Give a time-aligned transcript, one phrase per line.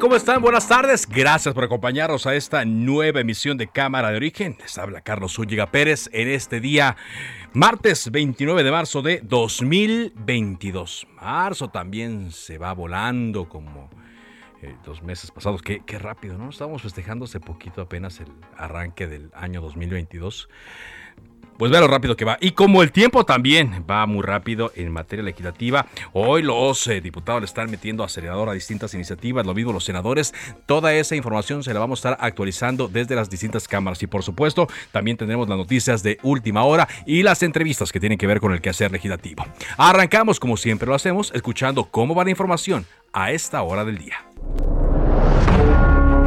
[0.00, 0.42] ¿Cómo están?
[0.42, 1.08] Buenas tardes.
[1.08, 4.56] Gracias por acompañarnos a esta nueva emisión de Cámara de Origen.
[4.60, 6.96] Les habla Carlos Zúñiga Pérez en este día,
[7.54, 11.06] martes 29 de marzo de 2022.
[11.22, 13.88] Marzo también se va volando como
[14.60, 15.62] eh, los meses pasados.
[15.62, 16.50] Qué, qué rápido, ¿no?
[16.50, 20.48] Estábamos festejando hace poquito apenas el arranque del año 2022.
[21.58, 22.36] Pues vea lo rápido que va.
[22.40, 27.40] Y como el tiempo también va muy rápido en materia legislativa, hoy los eh, diputados
[27.40, 30.34] le están metiendo acelerador a distintas iniciativas, lo mismo los senadores.
[30.66, 34.02] Toda esa información se la vamos a estar actualizando desde las distintas cámaras.
[34.02, 38.18] Y por supuesto, también tendremos las noticias de última hora y las entrevistas que tienen
[38.18, 39.46] que ver con el quehacer legislativo.
[39.78, 44.26] Arrancamos, como siempre lo hacemos, escuchando cómo va la información a esta hora del día.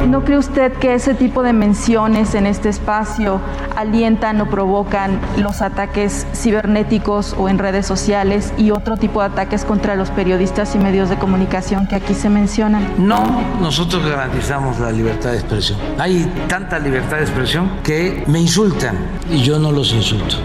[0.08, 3.40] ¿No cree usted que ese tipo de menciones en este espacio
[3.76, 9.64] alientan o provocan los ataques cibernéticos o en redes sociales y otro tipo de ataques
[9.64, 12.86] contra los periodistas y medios de comunicación que aquí se mencionan?
[12.98, 15.78] No, nosotros garantizamos la libertad de expresión.
[15.98, 18.96] Hay tanta libertad de expresión que me insultan
[19.30, 20.36] y yo no los insulto.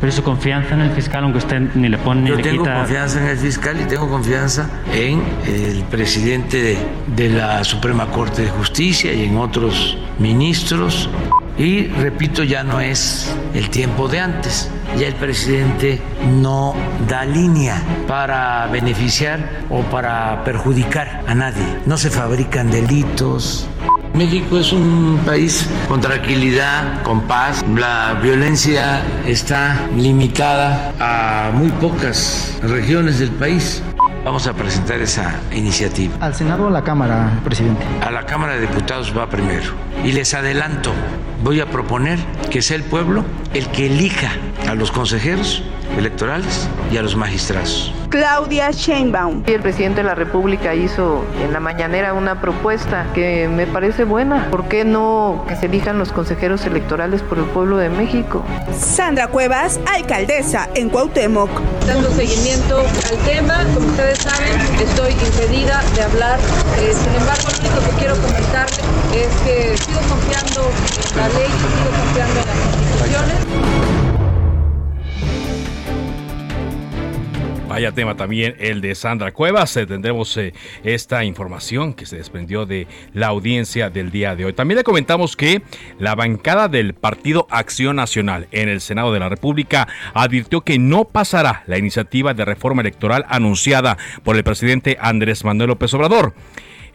[0.00, 2.62] Pero su confianza en el fiscal, aunque usted ni le pone ni Yo le tengo
[2.64, 2.74] quita.
[2.76, 6.78] confianza en el fiscal y tengo confianza en el presidente de,
[7.16, 11.08] de la Suprema Corte de Justicia y en otros ministros.
[11.58, 14.70] Y repito, ya no es el tiempo de antes.
[14.98, 16.00] Ya el presidente
[16.40, 16.74] no
[17.08, 21.64] da línea para beneficiar o para perjudicar a nadie.
[21.86, 23.66] No se fabrican delitos,
[24.16, 27.62] México es un país con tranquilidad, con paz.
[27.76, 33.82] La violencia está limitada a muy pocas regiones del país.
[34.24, 36.14] Vamos a presentar esa iniciativa.
[36.20, 37.84] ¿Al Senado o a la Cámara, presidente?
[38.00, 39.72] A la Cámara de Diputados va primero.
[40.02, 40.92] Y les adelanto,
[41.44, 42.18] voy a proponer
[42.50, 43.22] que sea el pueblo
[43.56, 44.32] el que elija
[44.68, 45.62] a los consejeros
[45.96, 47.90] electorales y a los magistrados.
[48.10, 49.44] Claudia Sheinbaum.
[49.46, 54.50] El presidente de la República hizo en la mañanera una propuesta que me parece buena.
[54.50, 58.44] ¿Por qué no que se elijan los consejeros electorales por el pueblo de México?
[58.78, 61.50] Sandra Cuevas, alcaldesa en Cuauhtémoc.
[61.86, 66.38] Dando seguimiento al tema, como ustedes saben, estoy impedida de hablar.
[66.78, 68.66] Eh, sin embargo, lo único que quiero comentar
[69.14, 70.70] es que sigo confiando
[71.10, 72.85] en la ley, sigo confiando en las
[77.76, 79.76] Vaya tema también el de Sandra Cuevas.
[79.76, 84.54] Eh, tendremos eh, esta información que se desprendió de la audiencia del día de hoy.
[84.54, 85.60] También le comentamos que
[85.98, 91.04] la bancada del Partido Acción Nacional en el Senado de la República advirtió que no
[91.04, 96.32] pasará la iniciativa de reforma electoral anunciada por el presidente Andrés Manuel López Obrador.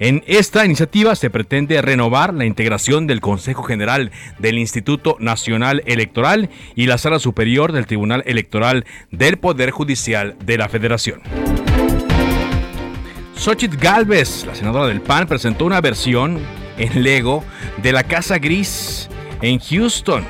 [0.01, 4.09] En esta iniciativa se pretende renovar la integración del Consejo General
[4.39, 10.57] del Instituto Nacional Electoral y la Sala Superior del Tribunal Electoral del Poder Judicial de
[10.57, 11.21] la Federación.
[13.35, 16.39] Xochitl Galvez, la senadora del PAN, presentó una versión
[16.79, 17.43] en Lego
[17.83, 19.07] de la Casa Gris
[19.43, 20.23] en Houston,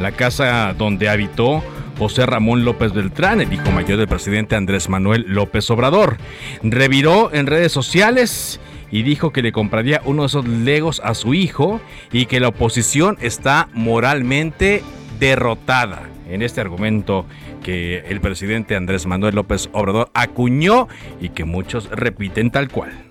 [0.00, 1.62] la casa donde habitó
[1.98, 6.16] José Ramón López Beltrán, el hijo mayor del presidente Andrés Manuel López Obrador.
[6.62, 8.58] Reviró en redes sociales
[8.90, 11.80] y dijo que le compraría uno de esos legos a su hijo
[12.12, 14.82] y que la oposición está moralmente
[15.18, 16.08] derrotada.
[16.28, 17.24] En este argumento
[17.62, 20.88] que el presidente Andrés Manuel López Obrador acuñó
[21.20, 23.07] y que muchos repiten tal cual.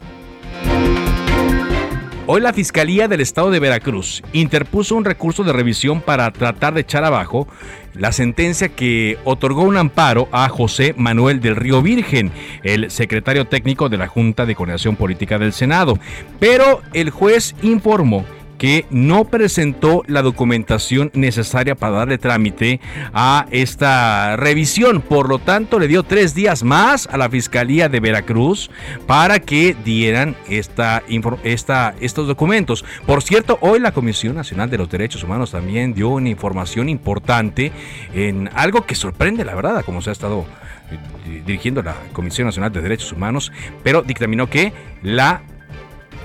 [2.29, 6.81] Hoy la Fiscalía del Estado de Veracruz interpuso un recurso de revisión para tratar de
[6.81, 7.47] echar abajo
[7.93, 12.33] la sentencia que otorgó un amparo a José Manuel del Río Virgen,
[12.63, 15.99] el secretario técnico de la Junta de Coordinación Política del Senado.
[16.37, 18.25] Pero el juez informó
[18.57, 22.79] que no presentó la documentación necesaria para darle trámite
[23.13, 25.01] a esta revisión.
[25.01, 28.69] Por lo tanto, le dio tres días más a la Fiscalía de Veracruz
[29.05, 31.03] para que dieran esta,
[31.43, 32.83] esta, estos documentos.
[33.05, 37.71] Por cierto, hoy la Comisión Nacional de los Derechos Humanos también dio una información importante
[38.13, 40.45] en algo que sorprende, la verdad, como se ha estado
[40.91, 43.51] eh, dirigiendo la Comisión Nacional de Derechos Humanos,
[43.83, 44.73] pero dictaminó que
[45.03, 45.41] la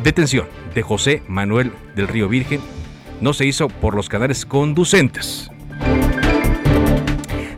[0.02, 2.60] detención de José Manuel del Río Virgen
[3.20, 5.51] no se hizo por los canales conducentes.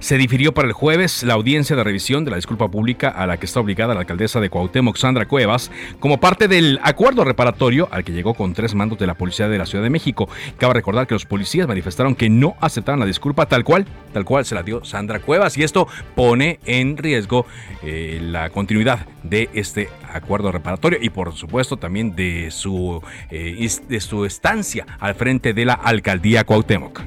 [0.04, 3.38] Se difirió para el jueves la audiencia de revisión de la disculpa pública a la
[3.38, 8.04] que está obligada la alcaldesa de Cuauhtémoc, Sandra Cuevas, como parte del acuerdo reparatorio al
[8.04, 10.28] que llegó con tres mandos de la policía de la Ciudad de México.
[10.58, 14.44] Cabe recordar que los policías manifestaron que no aceptaban la disculpa tal cual, tal cual
[14.44, 17.46] se la dio Sandra Cuevas y esto pone en riesgo
[17.82, 24.00] eh, la continuidad de este acuerdo reparatorio y por supuesto también de su, eh, de
[24.00, 27.00] su estancia al frente de la alcaldía Cuauhtémoc.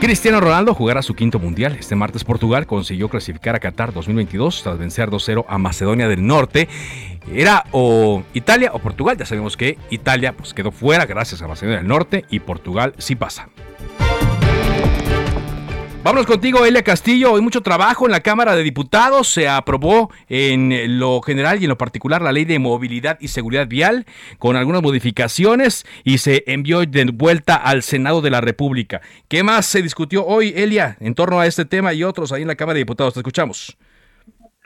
[0.00, 1.76] Cristiano Ronaldo jugará su quinto mundial.
[1.78, 6.68] Este martes Portugal consiguió clasificar a Qatar 2022 tras vencer 2-0 a Macedonia del Norte.
[7.34, 9.16] Era o Italia o Portugal.
[9.16, 13.16] Ya sabemos que Italia pues, quedó fuera gracias a Macedonia del Norte y Portugal sí
[13.16, 13.48] pasa.
[16.04, 17.34] Vámonos contigo, Elia Castillo.
[17.34, 19.28] Hay mucho trabajo en la Cámara de Diputados.
[19.28, 23.66] Se aprobó en lo general y en lo particular la ley de movilidad y seguridad
[23.66, 24.06] vial
[24.38, 29.00] con algunas modificaciones y se envió de vuelta al Senado de la República.
[29.26, 32.48] ¿Qué más se discutió hoy, Elia, en torno a este tema y otros ahí en
[32.48, 33.14] la Cámara de Diputados?
[33.14, 33.76] Te escuchamos.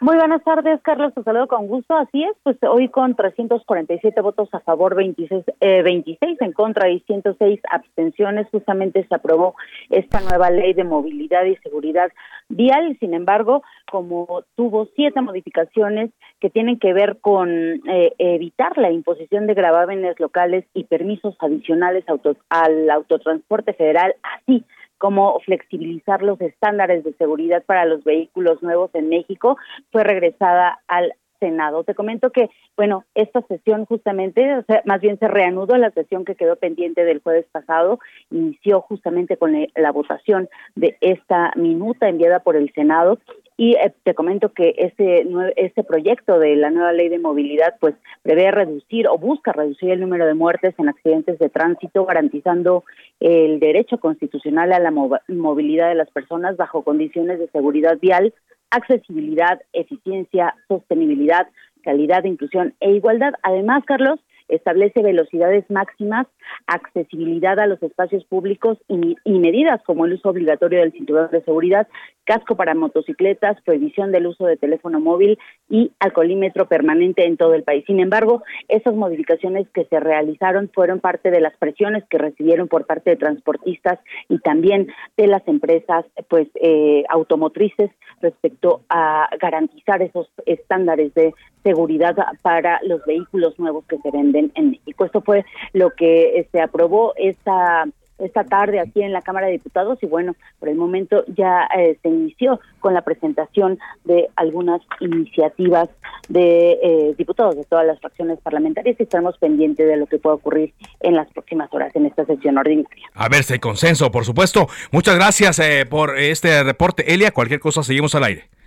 [0.03, 1.15] Muy buenas tardes, Carlos.
[1.15, 1.95] Te saludo con gusto.
[1.95, 6.99] Así es, pues hoy con 347 votos a favor, 26, eh, 26 en contra y
[7.07, 9.55] 106 abstenciones, justamente se aprobó
[9.91, 12.11] esta nueva ley de movilidad y seguridad
[12.49, 12.97] vial.
[12.99, 13.63] Sin embargo,
[13.93, 16.11] como tuvo siete modificaciones
[16.41, 22.05] que tienen que ver con eh, evitar la imposición de gravámenes locales y permisos adicionales
[22.49, 24.65] al autotransporte federal, así
[25.03, 29.57] como flexibilizar los estándares de seguridad para los vehículos nuevos en México,
[29.91, 31.83] fue regresada al Senado.
[31.83, 36.25] Te comento que, bueno, esta sesión justamente, o sea, más bien se reanudó la sesión
[36.25, 37.99] que quedó pendiente del jueves pasado,
[38.31, 43.19] inició justamente con la votación de esta minuta enviada por el Senado
[43.57, 47.95] y eh, te comento que este, este proyecto de la nueva ley de movilidad pues
[48.23, 52.85] prevé reducir o busca reducir el número de muertes en accidentes de tránsito, garantizando
[53.21, 58.33] el derecho constitucional a la movilidad de las personas bajo condiciones de seguridad vial,
[58.73, 61.47] accesibilidad, eficiencia, sostenibilidad,
[61.83, 63.35] calidad, inclusión e igualdad.
[63.43, 64.19] Además, Carlos,
[64.55, 66.27] establece velocidades máximas,
[66.67, 71.89] accesibilidad a los espacios públicos y, medidas como el uso obligatorio del cinturón de seguridad,
[72.25, 75.39] casco para motocicletas, prohibición del uso de teléfono móvil
[75.69, 77.85] y alcoholímetro permanente en todo el país.
[77.87, 82.87] Sin embargo, esas modificaciones que se realizaron fueron parte de las presiones que recibieron por
[82.87, 87.91] parte de transportistas y también de las empresas pues eh, automotrices
[88.21, 94.71] respecto a garantizar esos estándares de seguridad para los vehículos nuevos que se venden en
[94.71, 95.05] México.
[95.05, 97.87] Esto fue lo que se aprobó esta
[98.25, 101.99] esta tarde aquí en la Cámara de Diputados y bueno, por el momento ya eh,
[102.03, 105.89] se inició con la presentación de algunas iniciativas
[106.29, 110.37] de eh, diputados de todas las fracciones parlamentarias y estaremos pendientes de lo que pueda
[110.37, 113.11] ocurrir en las próximas horas en esta sesión ordinaria.
[113.15, 114.69] A ver si consenso, por supuesto.
[114.93, 117.13] Muchas gracias eh, por este reporte.
[117.13, 118.62] Elia, cualquier cosa seguimos al aire.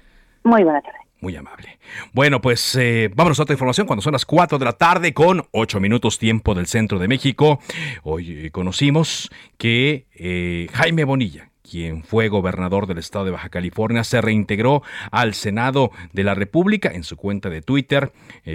[0.46, 1.00] Muy buena tarde.
[1.22, 1.80] Muy amable.
[2.14, 5.44] Bueno, pues eh, vámonos a otra información cuando son las 4 de la tarde con
[5.52, 7.60] 8 minutos tiempo del centro de México.
[8.04, 14.04] Hoy eh, conocimos que eh, Jaime Bonilla, quien fue gobernador del estado de Baja California,
[14.04, 16.92] se reintegró al Senado de la República.
[16.94, 18.12] En su cuenta de Twitter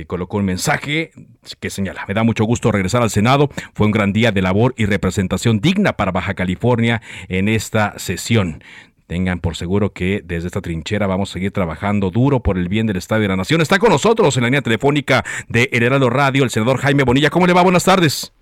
[0.06, 1.11] colocó un mensaje
[1.59, 3.50] que señala, me da mucho gusto regresar al Senado.
[3.75, 8.62] Fue un gran día de labor y representación digna para Baja California en esta sesión.
[9.11, 12.87] Tengan por seguro que desde esta trinchera vamos a seguir trabajando duro por el bien
[12.87, 13.61] del Estado y de la Nación.
[13.61, 17.29] Está con nosotros en la línea telefónica de El Heraldo Radio el senador Jaime Bonilla.
[17.29, 17.64] ¿Cómo le va?
[17.64, 18.33] Buenas tardes.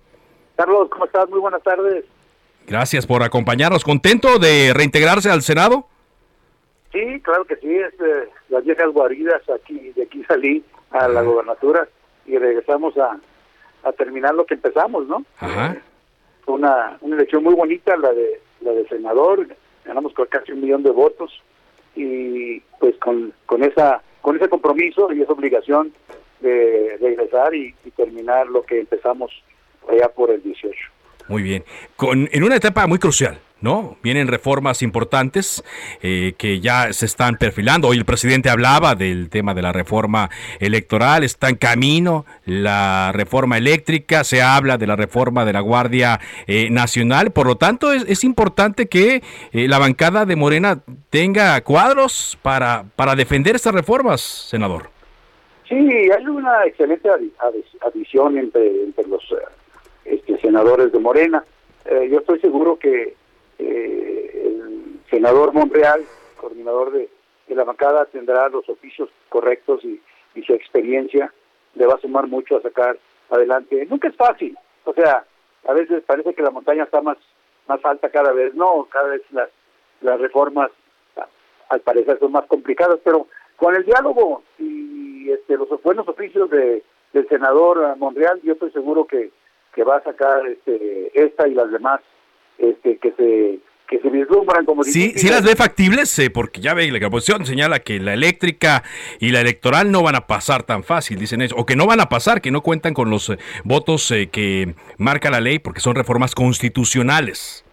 [0.57, 1.27] Carlos, ¿cómo estás?
[1.31, 2.05] Muy buenas tardes.
[2.67, 3.83] Gracias por acompañarnos.
[3.83, 5.87] ¿Contento de reintegrarse al Senado?
[6.91, 7.75] Sí, claro que sí.
[7.75, 7.95] Es
[8.49, 11.89] las viejas guaridas aquí, de aquí salí a la gobernatura
[12.27, 13.17] y regresamos a,
[13.97, 15.25] terminar lo que empezamos, ¿no?
[15.39, 15.77] Ajá.
[16.45, 19.47] Fue una, una elección muy bonita la de la de senador
[19.89, 21.31] ganamos con casi un millón de votos
[21.95, 25.91] y pues con, con esa con ese compromiso y esa obligación
[26.41, 29.31] de regresar y, terminar lo que empezamos
[29.89, 30.77] allá por el 18.
[31.27, 31.63] Muy bien.
[31.97, 33.97] Con, en una etapa muy crucial, ¿no?
[34.03, 35.63] Vienen reformas importantes
[36.01, 37.87] eh, que ya se están perfilando.
[37.87, 43.57] Hoy el presidente hablaba del tema de la reforma electoral, está en camino la reforma
[43.57, 47.31] eléctrica, se habla de la reforma de la Guardia eh, Nacional.
[47.31, 52.85] Por lo tanto, es, es importante que eh, la bancada de Morena tenga cuadros para,
[52.95, 54.89] para defender estas reformas, senador.
[55.67, 57.07] Sí, hay una excelente
[57.81, 59.23] adición entre, entre los
[60.03, 61.43] este, senadores de Morena.
[61.85, 63.15] Eh, yo estoy seguro que
[63.59, 66.05] eh, el senador Monreal,
[66.37, 67.09] coordinador de,
[67.49, 70.01] la bancada, tendrá los oficios correctos y,
[70.45, 71.33] su experiencia
[71.75, 72.97] le va a sumar mucho a sacar
[73.29, 73.85] adelante.
[73.87, 75.25] Nunca es fácil, o sea,
[75.67, 77.17] a veces parece que la montaña está más
[77.67, 79.49] más alta cada vez, no, cada vez las,
[80.01, 80.71] las reformas
[81.69, 86.83] al parecer son más complicadas, pero con el diálogo y este, los buenos oficios de,
[87.13, 89.31] del senador Monreal, yo estoy seguro que
[89.83, 92.01] va a sacar este, esta y las demás
[92.59, 96.75] este, que se que se vislumbran como sí sí las ve factibles eh, porque ya
[96.75, 98.83] ve la oposición señala que la eléctrica
[99.19, 101.99] y la electoral no van a pasar tan fácil dicen eso o que no van
[101.99, 105.79] a pasar que no cuentan con los eh, votos eh, que marca la ley porque
[105.79, 107.65] son reformas constitucionales.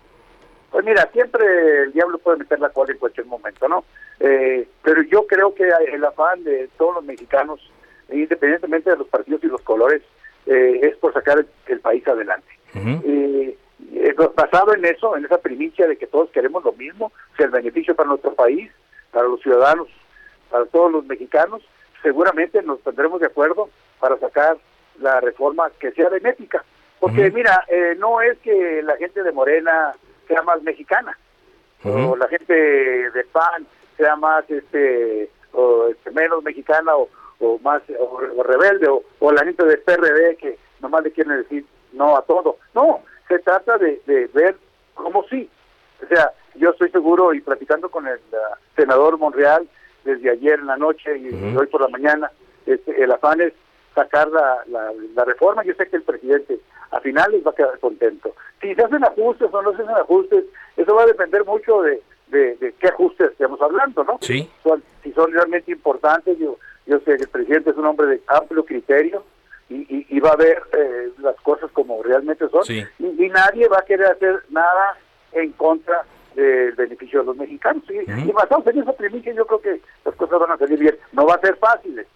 [0.71, 1.45] Pues mira siempre
[1.85, 3.85] el diablo puede meter la cola en cualquier momento no
[4.19, 7.61] pero yo creo que el afán de todos los mexicanos
[8.11, 10.03] independientemente de los partidos y los colores
[10.47, 12.47] eh, es por sacar el, país adelante.
[12.75, 13.59] Eh, eh,
[14.35, 17.95] basado en eso, en esa primicia de que todos queremos lo mismo, sea, el beneficio
[17.95, 18.71] para nuestro país,
[19.13, 19.89] para los ciudadanos,
[20.51, 21.63] para todos los mexicanos,
[22.03, 23.69] seguramente nos tendremos de acuerdo
[24.01, 24.57] para sacar
[25.01, 26.65] la reforma que sea benéfica.
[27.01, 27.65] Porque mira,
[27.99, 29.95] no es que la gente de Morena
[30.27, 31.17] sea más mexicana,
[31.85, 33.67] o la gente de PAN
[33.97, 37.09] sea más este, o, este, menos mexicana o,
[37.41, 42.17] o más o, rebelde o, la gente del PRD que nomás le quieren decir no
[42.17, 42.59] a todo.
[42.75, 44.01] No, se trata de,
[44.33, 44.57] ver
[44.95, 45.49] cómo sí.
[46.03, 48.19] O sea, yo estoy seguro y platicando con el
[48.75, 49.69] senador Monreal
[50.05, 52.31] desde ayer en la noche y hoy por la mañana,
[52.65, 53.53] este, el afán es
[53.95, 55.65] sacar la, la, reforma.
[55.65, 58.35] Yo sé que el presidente a finales va a quedar contento.
[58.61, 60.45] Si se hacen ajustes o no se hacen ajustes,
[60.77, 64.19] eso va a depender mucho de, de, qué ajustes estemos hablando, ¿no?
[64.21, 64.49] Sí.
[65.03, 68.65] si son realmente importantes, yo, yo sé que el presidente es un hombre de amplio
[68.65, 69.25] criterio
[69.69, 72.63] y, y, va a ver eh, las cosas como realmente son.
[72.69, 74.97] Y, nadie va a querer hacer nada
[75.33, 76.05] en contra
[76.35, 77.83] del beneficio de los mexicanos.
[77.91, 80.97] Y, uh en esa primicia, yo creo que las cosas van a salir bien.
[81.13, 82.07] No va a ser fácil,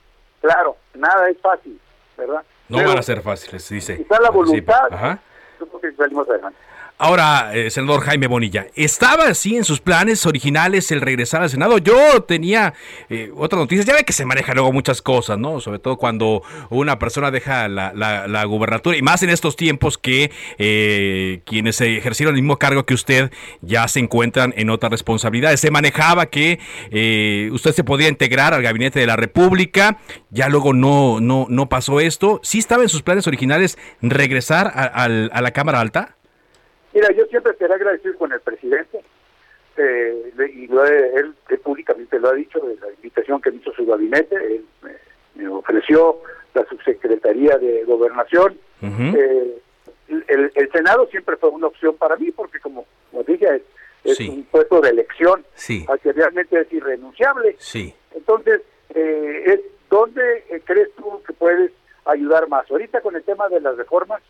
[0.41, 1.81] claro, nada es fácil,
[2.17, 2.43] ¿verdad?
[2.69, 3.95] No van a ser fáciles, dice.
[3.95, 5.19] Está la voluntad,
[5.59, 6.59] yo creo que salimos adelante.
[7.03, 11.79] Ahora, eh, senador Jaime Bonilla, ¿estaba así en sus planes originales el regresar al Senado?
[11.79, 12.75] Yo tenía
[13.09, 15.63] eh, otras noticias, ya ve que se maneja luego muchas cosas, ¿no?
[15.63, 20.31] Sobre todo cuando una persona deja la, la, gubernatura, y más en estos tiempos que
[20.59, 25.61] eh, quienes ejercieron el mismo cargo que usted ya se encuentran en otras responsabilidades.
[25.61, 26.59] Se manejaba que
[26.91, 29.97] eh, usted se podía integrar al gabinete de la República,
[30.29, 32.41] ya luego no, no, no pasó esto.
[32.43, 36.19] ¿Sí estaba en sus planes originales regresar a, a la Cámara Alta?
[36.93, 39.01] Mira, yo siempre quería agradecer con el presidente,
[39.77, 43.87] eh, y lo él, públicamente lo ha dicho, de la invitación que me hizo su
[43.87, 46.19] gabinete, él me, ofreció
[46.55, 48.59] la subsecretaría de Gobernación.
[48.83, 49.59] Eh,
[50.09, 53.63] el, Senado siempre fue una opción para mí, porque como, como dije,
[54.05, 55.45] es, un puesto de elección,
[55.89, 57.57] al que realmente es irrenunciable.
[57.59, 57.95] Sí.
[58.15, 58.63] Entonces,
[58.95, 61.73] eh, es ¿dónde crees tú que puedes
[62.05, 62.71] ayudar más?
[62.71, 64.23] Ahorita con el tema de las reformas,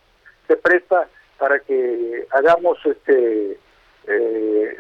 [0.47, 1.09] se presta
[1.41, 3.59] para que hagamos este
[4.07, 4.77] eh,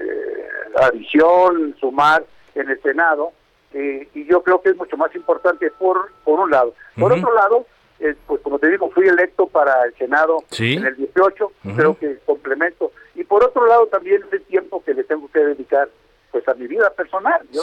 [0.76, 2.22] adición, sumar
[2.54, 3.32] en el Senado,
[3.72, 6.74] eh, y yo creo que es mucho más importante por, por un lado.
[6.98, 7.64] Por otro lado,
[7.98, 12.18] eh, pues como te digo, fui electo para el Senado en el 18, creo que
[12.26, 12.92] complemento.
[13.14, 15.88] Y por otro lado también es el tiempo que le tengo que dedicar
[16.30, 17.40] pues a mi vida personal.
[17.52, 17.62] Yo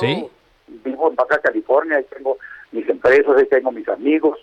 [0.67, 2.37] vivo en Baja California, y tengo
[2.71, 4.39] mis empresas, ahí tengo mis amigos.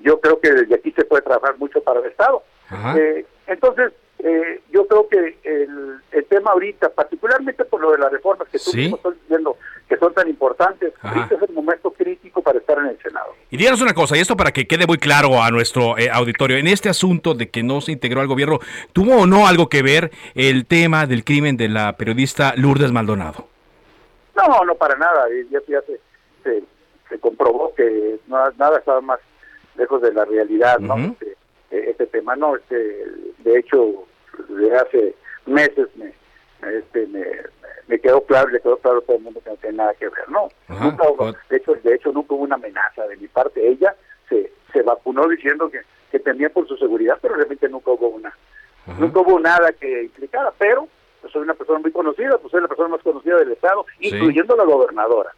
[0.00, 2.42] yo creo que desde aquí se puede trabajar mucho para el Estado.
[2.96, 8.12] Eh, entonces, eh, yo creo que el, el, tema ahorita, particularmente por lo de las
[8.12, 9.56] reformas que tú estás diciendo
[9.88, 13.34] que son tan importantes, este es el momento crítico para estar en el Senado.
[13.50, 16.56] Y díganos una cosa, y esto para que quede muy claro a nuestro eh, auditorio,
[16.56, 18.60] en este asunto de que no se integró al gobierno,
[18.92, 23.48] ¿tuvo o no algo que ver el tema del crimen de la periodista Lourdes Maldonado?
[24.36, 26.00] No, no para nada, ya, se,
[26.44, 29.18] se, comprobó que nada estaba más
[29.76, 31.16] lejos de la realidad, ¿no?
[31.72, 32.36] Este tema.
[32.36, 33.06] No, este,
[33.38, 34.04] de hecho,
[34.48, 35.14] de hace
[35.46, 36.12] meses me,
[36.70, 37.24] este, me,
[37.88, 40.08] me quedó claro, le quedó claro a todo el mundo que no tiene nada que
[40.08, 40.48] ver, no.
[40.68, 41.04] nunca
[41.50, 43.66] de hecho, de hecho nunca hubo una amenaza de mi parte.
[43.66, 43.94] Ella
[44.28, 48.32] se, se vacunó diciendo que, que temía por su seguridad, pero realmente nunca hubo una,
[48.98, 50.88] nunca hubo nada que implicara, pero
[51.20, 54.56] pues, soy una persona muy conocida, pues soy la persona más conocida del estado, incluyendo
[54.56, 55.32] la gobernadora.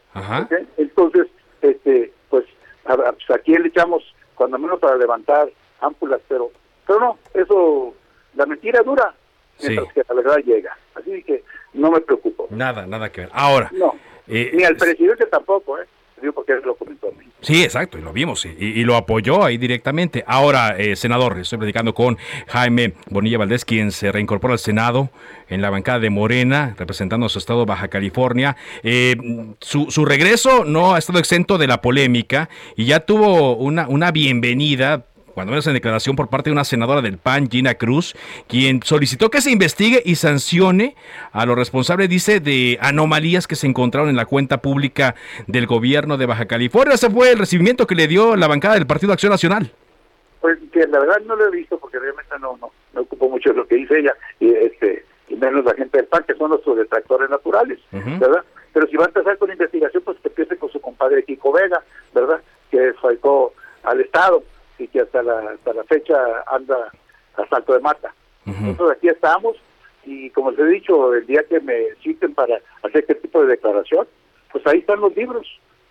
[0.77, 1.27] Entonces,
[1.61, 2.45] este, pues,
[2.85, 4.03] a, pues, a quién le echamos
[4.35, 5.49] cuando menos para levantar
[5.85, 6.51] ámpulas, pero,
[6.87, 7.95] pero no, eso,
[8.35, 9.15] la mentira dura,
[9.61, 10.77] mientras que la verdad llega.
[10.95, 12.47] Así que no me preocupo.
[12.51, 13.31] Nada, nada que ver.
[13.33, 13.71] Ahora.
[13.73, 13.95] No,
[14.29, 15.87] eh, ni al presidente tampoco, ¿eh?
[16.21, 17.27] Digo porque lo comentó a mí.
[17.41, 20.25] Sí, exacto, y lo vimos, y, lo apoyó ahí directamente.
[20.27, 25.11] Ahora, eh, senador, estoy platicando con Jaime Bonilla Valdés, quien se reincorpora al Senado
[25.49, 28.57] en la bancada de Morena, representando a su estado Baja California.
[28.83, 29.17] Eh,
[29.61, 34.11] su, su, regreso no ha estado exento de la polémica y ya tuvo una, una
[34.11, 38.15] bienvenida cuando menos en declaración por parte de una senadora del PAN, Gina Cruz,
[38.49, 40.95] quien solicitó que se investigue y sancione
[41.33, 45.17] a los responsables, dice, de anomalías que se encontraron en la cuenta pública
[45.49, 46.95] del gobierno de Baja California.
[46.95, 49.73] Ese fue el recibimiento que le dio la bancada del Partido Acción Nacional.
[50.41, 53.51] Pues que la verdad no lo he visto porque realmente no, no, me ocupo mucho
[53.51, 56.51] de lo que dice ella y este y menos la gente del PAN, que son
[56.51, 58.45] nuestros detractores naturales, ¿verdad?
[58.75, 61.83] Pero si va a empezar con investigación, pues que empiece con su compadre Kiko Vega,
[62.15, 62.43] ¿verdad?
[62.71, 64.43] Que faltó al Estado
[64.79, 66.15] y que hasta la, hasta la fecha
[66.47, 66.91] anda
[67.37, 68.13] a salto de mata.
[68.45, 69.57] Nosotros aquí estamos
[70.07, 73.49] y como les he dicho, el día que me citen para hacer este tipo de
[73.49, 74.07] declaración,
[74.53, 75.47] pues ahí están los libros.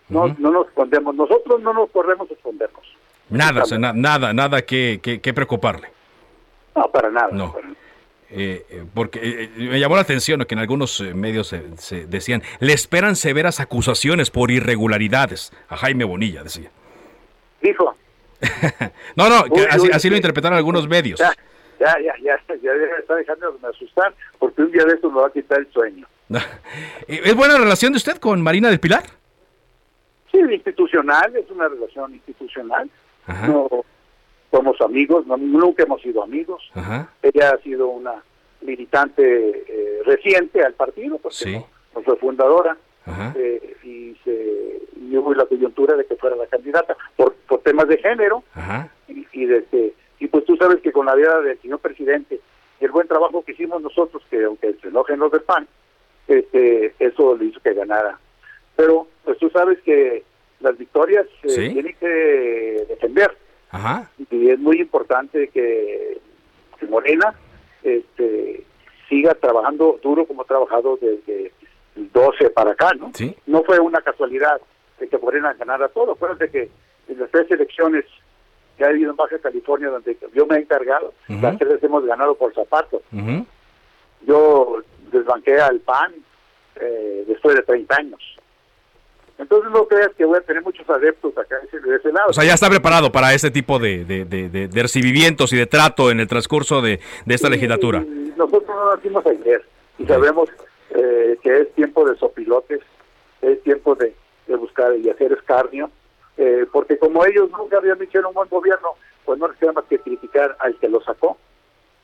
[0.10, 1.16] No, no nos escondemos.
[1.16, 2.84] Nosotros no nos corremos a escondernos.
[3.30, 3.64] Nada,
[3.94, 5.88] nada, nada que, que, preocuparle.
[6.76, 7.30] No, para nada.
[7.32, 7.56] No.
[8.30, 12.74] Eh, eh, porque eh, me llamó la atención que en algunos medios se, decían, le
[12.74, 16.70] esperan severas acusaciones por irregularidades a Jaime Bonilla, decía.
[17.62, 17.96] Dijo,
[19.16, 19.46] no, no,
[19.92, 21.20] así, lo interpretaron algunos medios.
[21.20, 21.34] Ya,
[21.80, 25.28] ya, ya, ya, ya está dejando de asustar porque un día de esto me va
[25.28, 26.08] a quitar el sueño.
[27.08, 29.04] ¿Es buena relación de usted con Marina del Pilar?
[30.32, 32.90] Sí, institucional, es una relación institucional.
[33.48, 33.70] No
[34.52, 36.62] somos amigos, nunca hemos sido amigos.
[37.22, 38.24] Ella ha sido una
[38.62, 39.24] militante
[39.68, 41.64] eh, reciente al partido, porque
[41.96, 42.78] no fue fundadora.
[43.06, 47.88] Eh, y, se, y hubo la coyuntura de que fuera la candidata por, por temas
[47.88, 48.44] de género.
[49.08, 52.40] Y, y, de y pues tú sabes que con la vida del señor presidente
[52.80, 55.68] y el buen trabajo que hicimos nosotros que aunque se enojen los del PAN
[56.28, 58.18] este eso le hizo que ganara.
[58.76, 60.24] Pero pues tú sabes que
[60.60, 63.38] las victorias se eh, tienen que defender.
[64.30, 66.20] Y es muy importante que,
[66.80, 67.34] que Morena
[67.84, 68.64] este
[69.10, 71.52] siga trabajando duro como ha trabajado desde
[71.96, 73.12] 12 para acá, ¿no?
[73.14, 73.36] ¿Sí?
[73.46, 74.60] No fue una casualidad
[75.00, 76.14] de que Morena ganara todo.
[76.14, 76.70] Acuérdate que
[77.08, 78.06] en las tres elecciones
[78.78, 82.36] que ha habido en Baja California, donde yo me he encargado, las tres hemos ganado
[82.36, 83.02] por zapatos.
[84.26, 84.78] Yo
[85.12, 86.14] desbanqué al PAN
[86.78, 88.22] eh, después de 30 años.
[89.38, 92.30] Entonces no creas que voy a tener muchos adeptos acá de ese lado.
[92.30, 96.12] O sea, ya está preparado para este tipo de, de, de, recibimientos y de trato
[96.12, 98.04] en el transcurso de, esta legislatura.
[98.38, 99.64] nosotros no nacimos ayer
[99.98, 100.50] y sabemos
[100.94, 102.82] eh, que es tiempo de sopilotes,
[103.42, 104.16] es tiempo de,
[104.58, 105.90] buscar y hacer escarnio,
[106.38, 108.90] eh, porque como ellos nunca habían en un buen gobierno,
[109.26, 111.38] pues no les queda más que criticar al que lo sacó.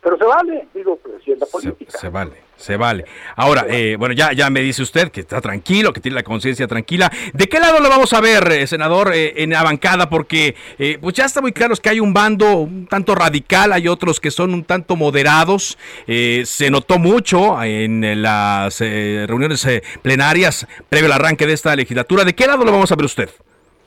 [0.01, 1.97] Pero se vale, digo, pues si es la política.
[1.97, 3.03] Se, vale, se vale.
[3.35, 6.67] Ahora, eh, bueno, ya, ya me dice usted que está tranquilo, que tiene la conciencia
[6.67, 7.11] tranquila.
[7.33, 10.09] ¿De qué lado lo vamos a ver, eh, senador, eh, en la bancada?
[10.09, 10.55] Porque
[11.01, 14.31] pues ya está muy claro que hay un bando un tanto radical, hay otros que
[14.31, 15.77] son un tanto moderados.
[16.07, 19.67] se notó mucho en las reuniones
[20.01, 22.23] plenarias previo al arranque de esta legislatura.
[22.23, 23.29] ¿De qué lado lo vamos a ver usted?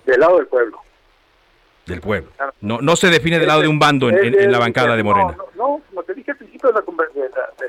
[0.05, 0.82] Del lado del pueblo.
[1.87, 2.31] Del pueblo.
[2.61, 5.37] No, no se define del lado de un bando en, la bancada de Morena.
[5.57, 6.81] No, como te dije al principio de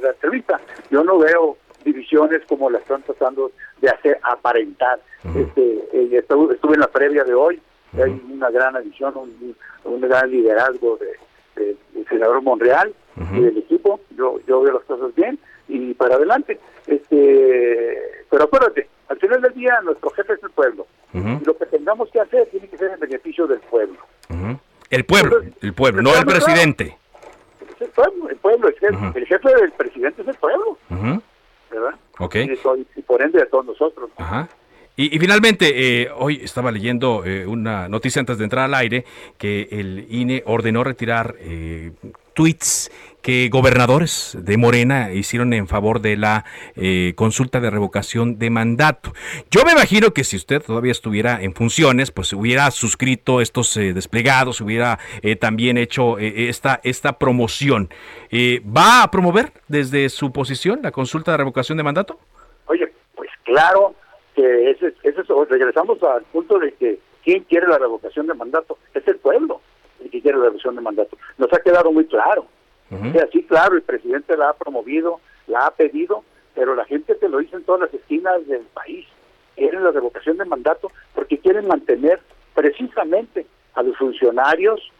[0.01, 0.59] la, entrevista,
[0.91, 4.99] yo no veo divisiones como la están tratando de hacer aparentar.
[5.35, 5.61] este,
[5.93, 7.59] eh, estuve, en la previa de hoy,
[7.93, 12.93] hay una gran adición, un, gran liderazgo de, del senador Monreal
[13.35, 13.99] y del equipo.
[14.15, 16.59] Yo, yo veo las cosas bien y para adelante.
[16.87, 20.87] este Pero acuérdate, al final del día nuestro jefe es el pueblo.
[21.13, 23.97] Y lo que tengamos que hacer tiene que ser en beneficio del pueblo.
[24.89, 26.97] El pueblo, el pueblo, no el presidente.
[27.79, 30.77] el pueblo, el pueblo, el jefe del presidente es el pueblo.
[31.71, 31.95] ¿Verdad?
[32.95, 34.09] Y, por ende de todos nosotros.
[34.95, 39.05] Y, finalmente, eh, hoy estaba leyendo eh, una noticia antes de entrar al aire
[39.39, 41.93] que el INE ordenó retirar eh,
[42.35, 42.91] tweets
[43.23, 49.13] que gobernadores de Morena hicieron en favor de la eh, consulta de revocación de mandato.
[49.49, 53.93] Yo me imagino que si usted todavía estuviera en funciones, pues hubiera suscrito estos eh,
[53.93, 57.89] desplegados, hubiera eh, también hecho esta, esta promoción.
[58.65, 62.19] ¿Va a promover desde su posición la consulta de revocación de mandato?
[62.65, 62.91] Oye,
[63.43, 63.93] Claro
[64.35, 69.07] que ese, ese, regresamos al punto de que quién quiere la revocación de mandato, es
[69.07, 69.61] el pueblo
[70.03, 71.17] el que quiere la revocación de mandato.
[71.37, 72.45] Nos ha quedado muy claro.
[73.19, 76.23] Así claro, el presidente la ha promovido, la ha pedido,
[76.55, 79.05] pero la gente te lo dice en todas las esquinas del país.
[79.55, 82.19] Quieren la revocación de mandato porque quieren mantener
[82.53, 84.91] precisamente a los funcionarios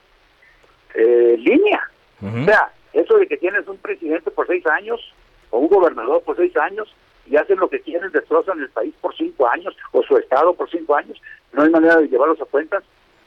[0.94, 1.90] eh, línea.
[2.22, 5.02] O sea, eso de que tienes un presidente por seis años
[5.50, 6.94] o un gobernador por seis años
[7.26, 10.70] y hacen lo que quieren, destrozan el país por cinco años o su estado por
[10.70, 12.84] cinco años, no hay manera de llevarlos a cuentas.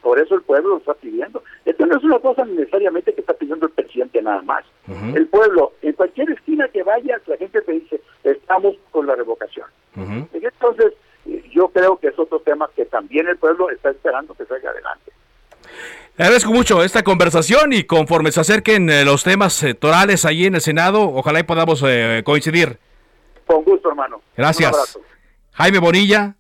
[0.07, 1.43] Por eso el pueblo lo está pidiendo.
[1.65, 4.65] Esto no es una cosa necesariamente que está pidiendo el presidente nada más.
[5.17, 9.67] El pueblo, en cualquier esquina que vayas, la gente te dice, estamos con la revocación.
[10.33, 10.93] Entonces,
[11.51, 15.11] yo creo que es otro tema que también el pueblo está esperando que salga adelante.
[16.17, 20.55] Le agradezco mucho esta conversación y conforme se acerquen eh, los temas electorales ahí en
[20.55, 22.79] el Senado, ojalá y podamos eh, coincidir.
[23.45, 24.21] Con gusto, hermano.
[24.37, 25.01] Gracias.
[25.55, 26.37] Jaime Bonilla,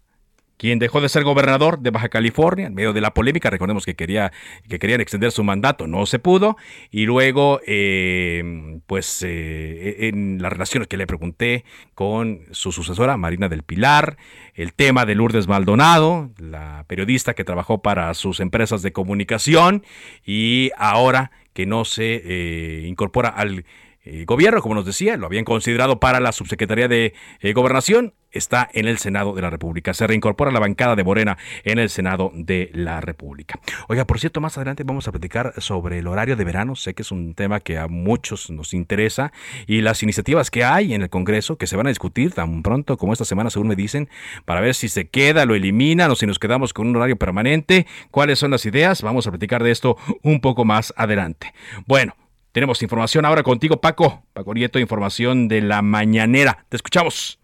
[0.56, 3.50] quien dejó de ser gobernador de Baja California en medio de la polémica.
[3.50, 4.32] Recordemos que quería
[4.68, 6.56] que querían extender su mandato, no se pudo.
[6.90, 11.64] Y luego, eh, pues, eh, en las relaciones que le pregunté
[11.94, 14.16] con su sucesora, Marina del Pilar,
[14.54, 19.84] el tema de Lourdes Maldonado, la periodista que trabajó para sus empresas de comunicación
[20.24, 23.64] y ahora que no se eh, incorpora al
[24.06, 28.68] el gobierno, como nos decía, lo habían considerado para la subsecretaría de eh, Gobernación, está
[28.72, 29.94] en el Senado de la República.
[29.94, 33.58] Se reincorpora la bancada de Morena en el Senado de la República.
[33.88, 36.76] Oiga, por cierto, más adelante vamos a platicar sobre el horario de verano.
[36.76, 39.32] Sé que es un tema que a muchos nos interesa
[39.66, 42.96] y las iniciativas que hay en el Congreso que se van a discutir tan pronto
[42.96, 44.08] como esta semana, según me dicen,
[44.44, 47.86] para ver si se queda, lo eliminan o si nos quedamos con un horario permanente.
[48.10, 49.02] ¿Cuáles son las ideas?
[49.02, 51.52] Vamos a platicar de esto un poco más adelante.
[51.86, 52.14] Bueno,
[52.56, 54.22] tenemos información ahora contigo, Paco.
[54.32, 56.64] Paco Nieto, información de la mañanera.
[56.70, 57.38] Te escuchamos.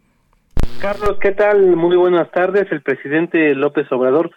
[0.80, 1.76] Carlos, ¿qué tal?
[1.76, 2.72] Muy buenas tardes.
[2.72, 4.30] El presidente López Obrador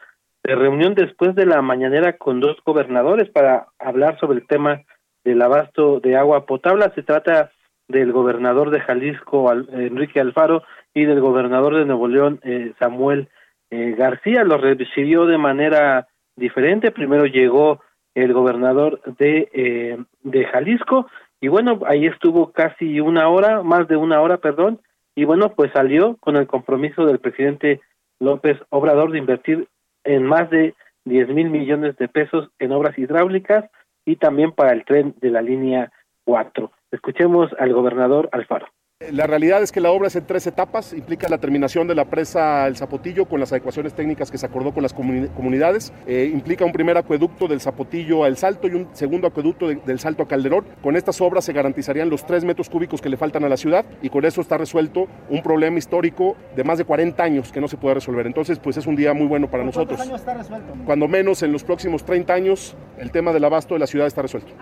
[0.43, 4.81] se reunió después de la mañanera con dos gobernadores para hablar sobre el tema
[5.23, 6.91] del abasto de agua potable.
[6.93, 7.53] Se trata
[7.87, 13.29] del gobernador de Jalisco, Enrique Alfaro, y del gobernador de Nuevo León, eh, Samuel
[13.71, 14.43] eh, García.
[14.43, 16.91] Los recibió de manera diferente.
[16.91, 17.79] Primero llegó
[18.13, 21.07] el gobernador de, eh, de Jalisco,
[21.39, 24.81] y bueno, ahí estuvo casi una hora, más de una hora, perdón,
[25.15, 27.81] y bueno, pues salió con el compromiso del presidente
[28.19, 29.67] López Obrador de invertir
[30.03, 30.73] en más de
[31.05, 33.65] 10 mil millones de pesos en obras hidráulicas
[34.05, 35.91] y también para el tren de la línea
[36.25, 36.71] 4.
[36.91, 38.67] Escuchemos al gobernador Alfaro.
[39.11, 42.05] La realidad es que la obra es en tres etapas, implica la terminación de la
[42.05, 46.63] presa El Zapotillo con las adecuaciones técnicas que se acordó con las comunidades, eh, implica
[46.63, 50.63] un primer acueducto del Zapotillo al Salto y un segundo acueducto del Salto a Calderón.
[50.81, 53.83] Con estas obras se garantizarían los tres metros cúbicos que le faltan a la ciudad
[54.01, 57.67] y con eso está resuelto un problema histórico de más de 40 años que no
[57.67, 58.25] se puede resolver.
[58.25, 59.97] Entonces, pues es un día muy bueno para nosotros.
[59.97, 60.73] ¿Cuántos años está resuelto?
[60.85, 64.21] Cuando menos en los próximos 30 años el tema del abasto de la ciudad está
[64.21, 64.53] resuelto.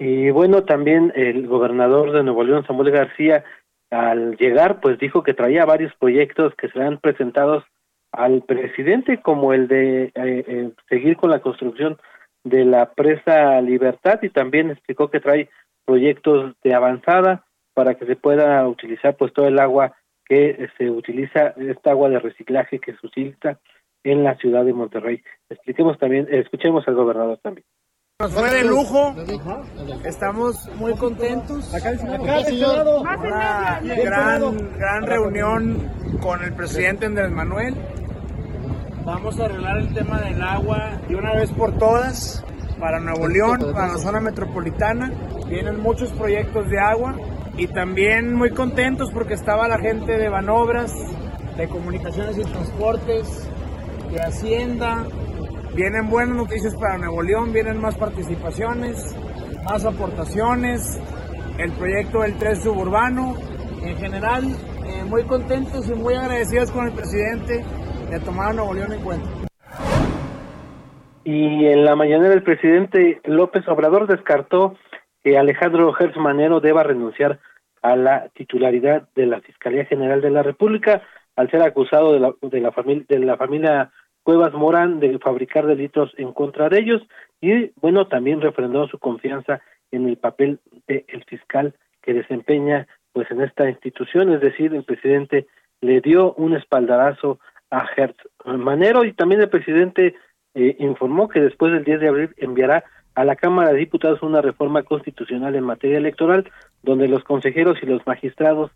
[0.00, 3.44] Y bueno, también el gobernador de Nuevo León, Samuel García,
[3.90, 7.64] al llegar, pues dijo que traía varios proyectos que serán presentados
[8.10, 11.98] al presidente, como el de eh, eh, seguir con la construcción
[12.44, 15.50] de la presa Libertad y también explicó que trae
[15.84, 21.48] proyectos de avanzada para que se pueda utilizar pues todo el agua que se utiliza,
[21.58, 23.60] esta agua de reciclaje que se utiliza
[24.02, 25.22] en la ciudad de Monterrey.
[25.50, 27.66] Expliquemos también, escuchemos al gobernador también.
[28.20, 29.14] Nos fue de lujo,
[30.04, 31.72] estamos muy contentos.
[31.72, 33.16] Acá, Una
[33.96, 37.74] gran, gran reunión con el presidente Andrés Manuel.
[39.06, 42.44] Vamos a arreglar el tema del agua de una vez por todas
[42.78, 45.10] para Nuevo León, para la zona metropolitana.
[45.48, 47.16] Vienen muchos proyectos de agua
[47.56, 50.92] y también muy contentos porque estaba la gente de Banobras,
[51.56, 53.48] de Comunicaciones y Transportes,
[54.12, 55.06] de Hacienda,
[55.74, 59.16] Vienen buenas noticias para Nuevo León, vienen más participaciones,
[59.64, 61.00] más aportaciones,
[61.58, 63.36] el proyecto del tren suburbano.
[63.80, 64.44] En general,
[64.84, 67.64] eh, muy contentos y muy agradecidos con el presidente
[68.10, 69.28] de tomar Nuevo León en cuenta.
[71.22, 74.74] Y en la mañana el presidente López Obrador descartó
[75.22, 77.38] que Alejandro Gertz Manero deba renunciar
[77.80, 81.02] a la titularidad de la Fiscalía General de la República
[81.36, 82.72] al ser acusado de la, de la,
[83.08, 87.02] de la familia Cuevas Morán de fabricar delitos en contra de ellos
[87.40, 93.40] y bueno también refrendó su confianza en el papel del fiscal que desempeña pues en
[93.40, 95.46] esta institución es decir el presidente
[95.80, 100.14] le dio un espaldarazo a Hertz Manero y también el presidente
[100.54, 104.40] eh, informó que después del 10 de abril enviará a la Cámara de Diputados una
[104.40, 106.50] reforma constitucional en materia electoral
[106.82, 108.70] donde los consejeros y los magistrados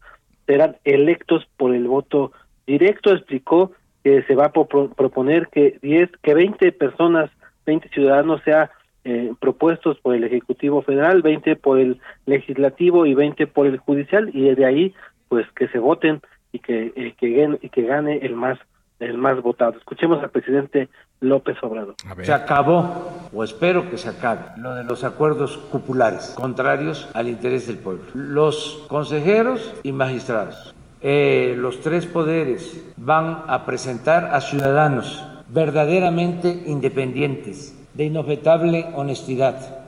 [0.46, 2.32] serán electos por el voto
[2.66, 3.12] directo.
[3.12, 3.72] Explicó
[4.04, 7.30] que se va a proponer que 10, que 20 personas,
[7.64, 8.70] 20 ciudadanos sea
[9.04, 14.30] eh, propuestos por el Ejecutivo Federal, 20 por el Legislativo y 20 por el Judicial
[14.32, 14.94] y de ahí
[15.28, 16.20] pues que se voten
[16.52, 18.58] y que eh, que, gane, y que gane el más
[19.00, 19.76] el más votado.
[19.78, 20.88] Escuchemos al presidente
[21.20, 21.94] López Obrador.
[22.22, 27.66] Se acabó, o espero que se acabe, lo de los acuerdos cupulares contrarios al interés
[27.66, 28.04] del pueblo.
[28.14, 30.74] Los consejeros y magistrados,
[31.06, 39.84] eh, los tres poderes van a presentar a ciudadanos verdaderamente independientes, de inobjetable honestidad.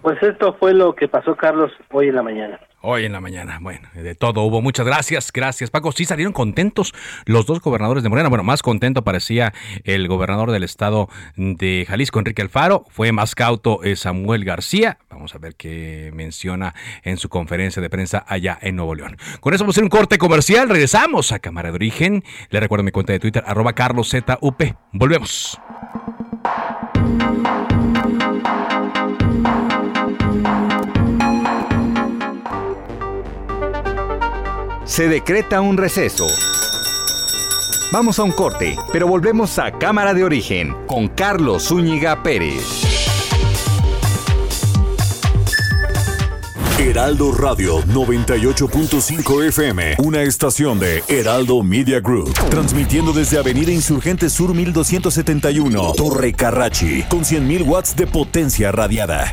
[0.00, 2.58] Pues esto fue lo que pasó, Carlos, hoy en la mañana.
[2.82, 4.62] Hoy en la mañana, bueno, de todo hubo.
[4.62, 5.92] Muchas gracias, gracias Paco.
[5.92, 6.94] Sí salieron contentos
[7.26, 8.30] los dos gobernadores de Morena.
[8.30, 9.52] Bueno, más contento parecía
[9.84, 12.86] el gobernador del estado de Jalisco, Enrique Alfaro.
[12.88, 14.98] Fue más cauto eh, Samuel García.
[15.10, 19.18] Vamos a ver qué menciona en su conferencia de prensa allá en Nuevo León.
[19.40, 20.70] Con eso vamos a hacer un corte comercial.
[20.70, 22.24] Regresamos a Cámara de Origen.
[22.48, 24.24] Le recuerdo mi cuenta de Twitter, arroba carloszup.
[24.92, 25.60] Volvemos.
[34.90, 36.26] Se decreta un receso.
[37.92, 42.64] Vamos a un corte, pero volvemos a Cámara de Origen con Carlos Zúñiga Pérez.
[46.76, 54.54] Heraldo Radio 98.5 FM, una estación de Heraldo Media Group, transmitiendo desde Avenida Insurgente Sur
[54.54, 59.32] 1271, Torre Carrachi, con 100.000 watts de potencia radiada.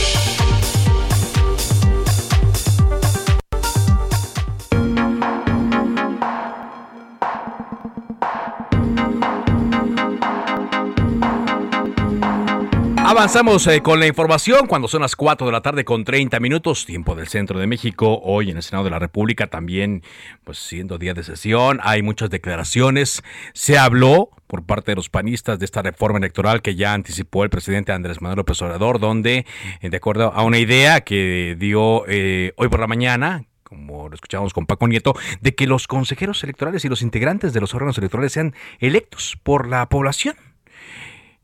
[13.11, 16.85] Avanzamos eh, con la información cuando son las 4 de la tarde con 30 minutos,
[16.85, 18.21] tiempo del centro de México.
[18.23, 20.01] Hoy en el Senado de la República también,
[20.45, 23.21] pues siendo día de sesión, hay muchas declaraciones.
[23.53, 27.49] Se habló por parte de los panistas de esta reforma electoral que ya anticipó el
[27.49, 29.45] presidente Andrés Manuel López Obrador, donde,
[29.81, 34.15] eh, de acuerdo a una idea que dio eh, hoy por la mañana, como lo
[34.15, 37.97] escuchábamos con Paco Nieto, de que los consejeros electorales y los integrantes de los órganos
[37.97, 40.35] electorales sean electos por la población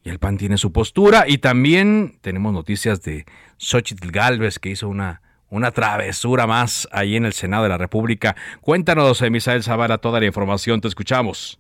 [0.10, 3.26] el PAN tiene su postura y también tenemos noticias de
[3.58, 8.36] Xochitl Galvez que hizo una, una travesura más ahí en el Senado de la República.
[8.62, 11.60] Cuéntanos, eh, Misael Zavala, toda la información, te escuchamos.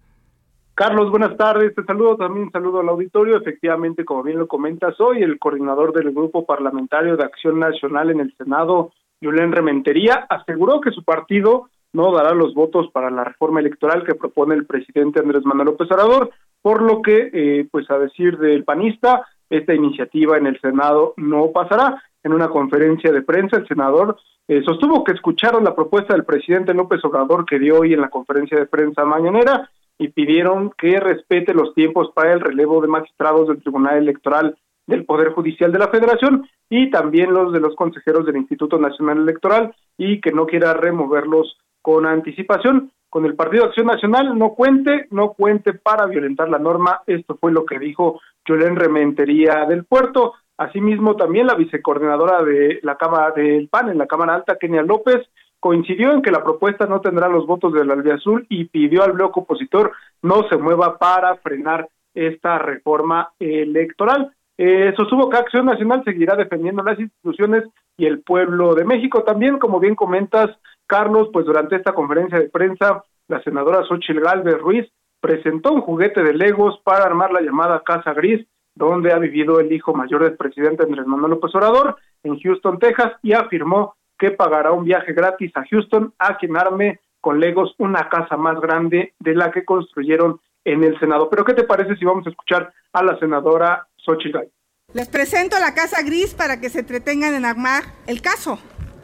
[0.77, 1.73] Carlos, buenas tardes.
[1.73, 3.38] Te saludo también, saludo al auditorio.
[3.38, 8.19] Efectivamente, como bien lo comentas, hoy el coordinador del Grupo Parlamentario de Acción Nacional en
[8.19, 13.60] el Senado, Julián Rementería, aseguró que su partido no dará los votos para la reforma
[13.60, 16.29] electoral que propone el presidente Andrés Manuel López Obrador,
[16.67, 21.53] por lo que, eh, pues a decir del panista, esta iniciativa en el Senado no
[21.53, 22.03] pasará.
[22.25, 24.17] En una conferencia de prensa, el senador
[24.49, 28.10] eh, sostuvo que escucharon la propuesta del presidente López Obrador que dio hoy en la
[28.10, 33.47] conferencia de prensa mañanera y pidieron que respete los tiempos para el relevo de magistrados
[33.47, 38.25] del Tribunal Electoral del Poder Judicial de la Federación y también los de los consejeros
[38.25, 43.87] del Instituto Nacional Electoral y que no quiera removerlos con anticipación con el Partido Acción
[43.87, 47.01] Nacional no cuente, no cuente para violentar la norma.
[47.07, 50.33] Esto fue lo que dijo Yolén Rementería del Puerto.
[50.57, 55.27] Asimismo, también la vicecoordinadora de la Cámara del PAN en la Cámara Alta, Kenia López,
[55.59, 59.39] coincidió en que la propuesta no tendrá los votos del Azul y pidió al bloque
[59.39, 59.91] opositor
[60.21, 64.33] no se mueva para frenar esta reforma electoral.
[64.57, 67.63] Eh, sostuvo que Acción Nacional seguirá defendiendo las instituciones
[67.95, 69.23] y el pueblo de México.
[69.23, 70.49] También, como bien comentas,
[70.88, 74.88] Carlos, pues durante esta conferencia de prensa la senadora Xochil Gálvez Ruiz
[75.19, 78.45] presentó un juguete de Legos para armar la llamada Casa Gris,
[78.76, 83.13] donde ha vivido el hijo mayor del presidente Andrés Manuel López Obrador, en Houston, Texas,
[83.23, 88.08] y afirmó que pagará un viaje gratis a Houston a quien arme con Legos una
[88.10, 91.30] casa más grande de la que construyeron en el Senado.
[91.30, 94.50] Pero ¿qué te parece si vamos a escuchar a la senadora Xochitl?
[94.93, 98.60] Les presento la Casa Gris para que se entretengan en armar el caso.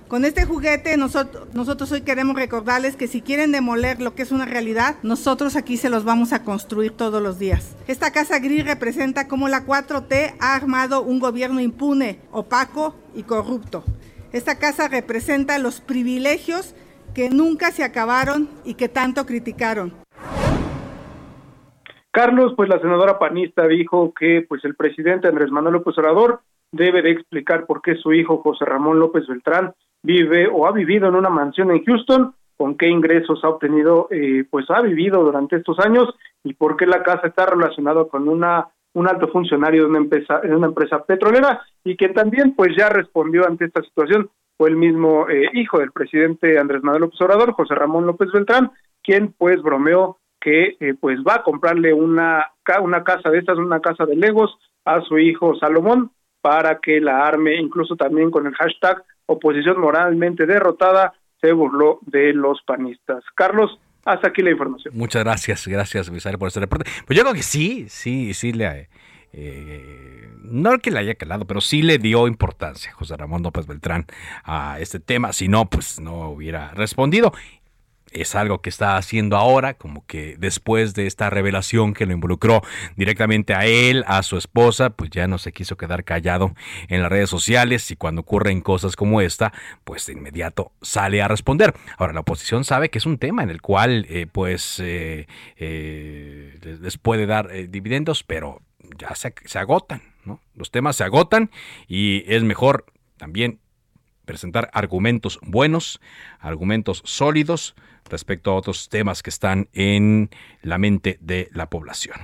[0.07, 4.31] Con este juguete nosotros, nosotros hoy queremos recordarles que si quieren demoler lo que es
[4.31, 7.75] una realidad, nosotros aquí se los vamos a construir todos los días.
[7.87, 13.83] Esta casa gris representa cómo la 4T ha armado un gobierno impune, opaco y corrupto.
[14.31, 16.75] Esta casa representa los privilegios
[17.13, 19.93] que nunca se acabaron y que tanto criticaron.
[22.11, 26.41] Carlos, pues la senadora panista dijo que pues el presidente Andrés Manuel López Obrador
[26.73, 31.07] debe de explicar por qué su hijo José Ramón López Beltrán vive o ha vivido
[31.07, 35.55] en una mansión en Houston, con qué ingresos ha obtenido, eh, pues ha vivido durante
[35.55, 39.89] estos años y por qué la casa está relacionada con una un alto funcionario de
[39.89, 44.29] una empresa, de una empresa petrolera y que también pues ya respondió ante esta situación.
[44.55, 48.71] Fue el mismo eh, hijo del presidente Andrés Manuel López Obrador, José Ramón López Beltrán,
[49.01, 53.79] quien pues bromeó que eh, pues va a comprarle una, una casa de estas, una
[53.79, 54.55] casa de Legos
[54.85, 56.11] a su hijo Salomón
[56.43, 62.33] para que la arme, incluso también con el hashtag oposición moralmente derrotada, se burló de
[62.33, 63.23] los panistas.
[63.33, 64.93] Carlos, hasta aquí la información.
[64.93, 66.91] Muchas gracias, gracias, Misael, por este reporte.
[67.07, 68.89] Pues yo creo que sí, sí, sí le...
[69.31, 74.05] Eh, no que le haya calado, pero sí le dio importancia José Ramón López Beltrán
[74.43, 75.31] a este tema.
[75.31, 77.31] Si no, pues no hubiera respondido
[78.13, 82.61] es algo que está haciendo ahora, como que después de esta revelación que lo involucró
[82.95, 86.53] directamente a él, a su esposa, pues ya no se quiso quedar callado
[86.87, 91.27] en las redes sociales y cuando ocurren cosas como esta, pues de inmediato sale a
[91.27, 91.73] responder.
[91.97, 96.59] Ahora, la oposición sabe que es un tema en el cual eh, pues eh, eh,
[96.81, 98.61] les puede dar dividendos, pero
[98.97, 100.39] ya se, se agotan, ¿no?
[100.55, 101.49] Los temas se agotan
[101.87, 102.85] y es mejor
[103.17, 103.59] también
[104.25, 105.99] presentar argumentos buenos,
[106.39, 107.75] argumentos sólidos,
[108.09, 110.29] respecto a otros temas que están en
[110.61, 112.15] la mente de la población.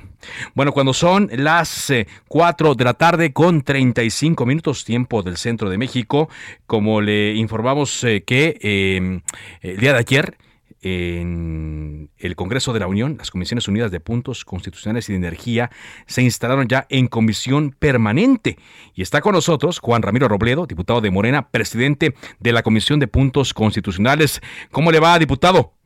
[0.53, 1.91] Bueno, cuando son las
[2.27, 6.29] 4 eh, de la tarde con 35 minutos tiempo del centro de México,
[6.67, 9.21] como le informamos eh, que eh,
[9.61, 10.37] el día de ayer,
[10.81, 15.71] en el Congreso de la Unión, las Comisiones Unidas de Puntos Constitucionales y de Energía
[16.05, 18.57] se instalaron ya en comisión permanente.
[18.93, 23.07] Y está con nosotros Juan Ramiro Robledo, diputado de Morena, presidente de la Comisión de
[23.07, 24.41] Puntos Constitucionales.
[24.71, 25.78] ¿Cómo le va, diputado?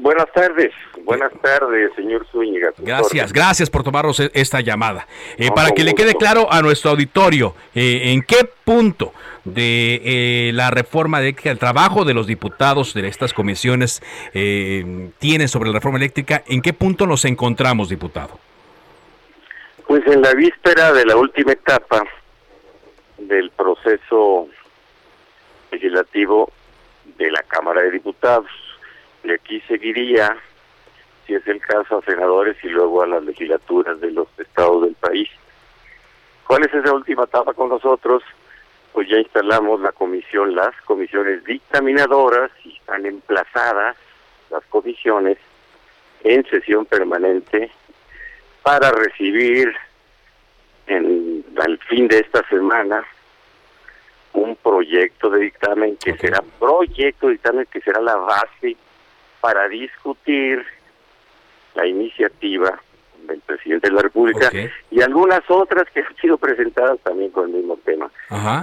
[0.00, 0.72] Buenas tardes,
[1.04, 2.72] buenas tardes, señor Zúñiga.
[2.78, 5.06] Gracias, gracias por tomarnos e-, esta llamada.
[5.36, 9.12] Eh, para que le quede claro a nuestro auditorio, eh, ¿en qué punto
[9.44, 15.68] de eh, la reforma eléctrica, el trabajo de los diputados de estas comisiones tienen sobre
[15.68, 18.38] la reforma eléctrica, en qué punto nos encontramos, diputado?
[19.86, 22.04] Pues en la víspera de la última etapa
[23.18, 24.48] del proceso
[25.70, 26.50] legislativo
[27.18, 28.46] de la Cámara de Diputados
[29.24, 30.36] y aquí seguiría,
[31.26, 34.94] si es el caso, a senadores y luego a las legislaturas de los estados del
[34.94, 35.28] país.
[36.46, 38.22] ¿Cuál es esa última etapa con nosotros?
[38.92, 43.96] Pues ya instalamos la comisión, las comisiones dictaminadoras y están emplazadas
[44.50, 45.38] las comisiones
[46.24, 47.70] en sesión permanente
[48.62, 49.72] para recibir
[50.86, 53.04] en, al fin de esta semana
[54.32, 58.76] un proyecto de dictamen que será proyecto de dictamen que será la base
[59.40, 60.64] para discutir
[61.74, 62.80] la iniciativa
[63.26, 64.50] del presidente de la República
[64.90, 68.10] y algunas otras que han sido presentadas también con el mismo tema.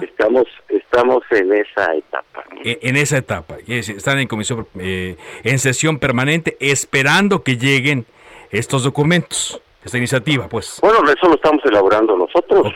[0.02, 2.44] Estamos estamos en esa etapa.
[2.63, 8.06] E, en, esa etapa, están en comisión eh, en sesión permanente esperando que lleguen
[8.50, 10.80] estos documentos, esta iniciativa, pues.
[10.82, 12.74] Bueno, eso lo estamos elaborando nosotros.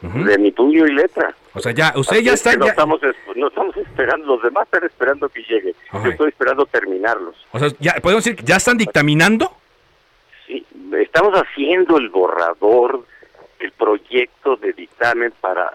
[0.00, 1.34] De mi puño y letra.
[1.52, 2.56] O sea, ya, usted ya está...
[2.56, 3.00] No, Estamos,
[3.36, 5.74] no estamos esperando, los demás están esperando que llegue.
[5.92, 7.36] Yo estoy esperando terminarlos.
[7.52, 9.52] O sea, ya, ¿podemos decir que ya están dictaminando?
[10.46, 10.64] Sí,
[10.98, 13.04] estamos haciendo el borrador,
[13.58, 15.70] el proyecto de dictamen para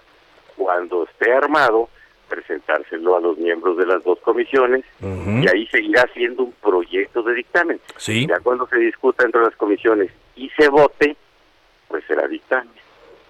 [0.56, 1.90] cuando esté armado,
[2.28, 7.36] presentárselo a los miembros de las dos comisiones y ahí seguirá siendo un proyecto de
[7.36, 7.80] dictamen.
[7.98, 8.26] Sí.
[8.28, 11.16] Ya cuando se discuta entre las comisiones y se vote,
[11.88, 12.74] pues será dictamen.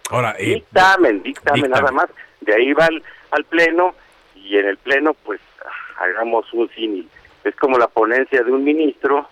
[0.10, 2.10] Ahora, eh, dictamen, dictamen, nada más.
[2.42, 2.88] De ahí va
[3.32, 3.96] al, pleno
[4.36, 5.40] y en el pleno pues
[5.98, 7.10] hagamos un símil.
[7.44, 9.28] Es como la ponencia de un ministro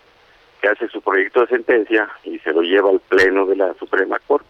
[0.62, 4.18] que hace su proyecto de sentencia y se lo lleva al pleno de la Suprema
[4.20, 4.48] Corte.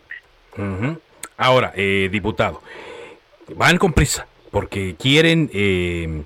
[1.38, 2.62] Ahora, eh, diputado,
[3.56, 6.24] van con prisa porque quieren eh,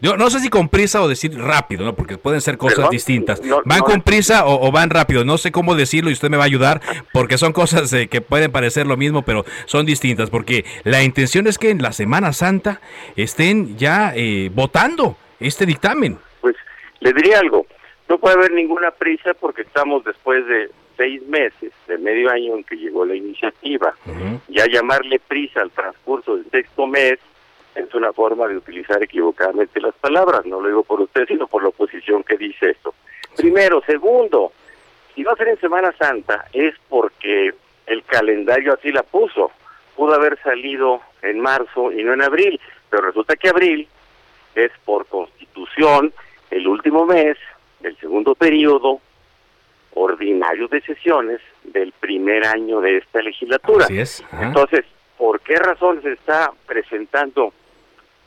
[0.00, 1.94] Yo no sé si con prisa o decir rápido, ¿no?
[1.94, 2.90] Porque pueden ser cosas ¿Perdón?
[2.90, 3.40] distintas.
[3.42, 3.84] No, ¿Van no.
[3.84, 5.24] con prisa o, o van rápido?
[5.24, 6.80] No sé cómo decirlo y usted me va a ayudar
[7.12, 10.30] porque son cosas eh, que pueden parecer lo mismo, pero son distintas.
[10.30, 12.80] Porque la intención es que en la Semana Santa
[13.16, 16.18] estén ya eh, votando este dictamen.
[16.40, 16.56] Pues
[17.00, 17.66] le diría algo,
[18.08, 22.64] no puede haber ninguna prisa porque estamos después de seis meses, de medio año en
[22.64, 23.94] que llegó la iniciativa.
[24.48, 27.18] Ya llamarle prisa al transcurso del sexto mes
[27.74, 30.46] es una forma de utilizar equivocadamente las palabras.
[30.46, 32.94] No lo digo por usted, sino por la oposición que dice esto.
[33.36, 33.82] Primero.
[33.86, 34.52] Segundo,
[35.14, 37.52] si va a ser en Semana Santa es porque
[37.86, 39.50] el calendario así la puso.
[39.96, 42.60] Pudo haber salido en marzo y no en abril,
[42.90, 43.88] pero resulta que abril
[44.54, 46.12] es por constitución
[46.50, 47.36] el último mes
[47.80, 49.00] del segundo periodo
[49.94, 53.84] ordinario de sesiones del primer año de esta legislatura.
[53.84, 54.24] Así es.
[54.40, 54.84] Entonces,
[55.16, 57.52] ¿por qué razón se está presentando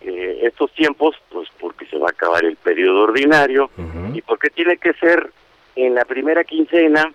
[0.08, 1.16] eh, estos tiempos?
[1.30, 3.70] Pues porque se va a acabar el periodo ordinario.
[4.14, 5.32] ¿Y por qué tiene que ser
[5.76, 7.12] en la primera quincena?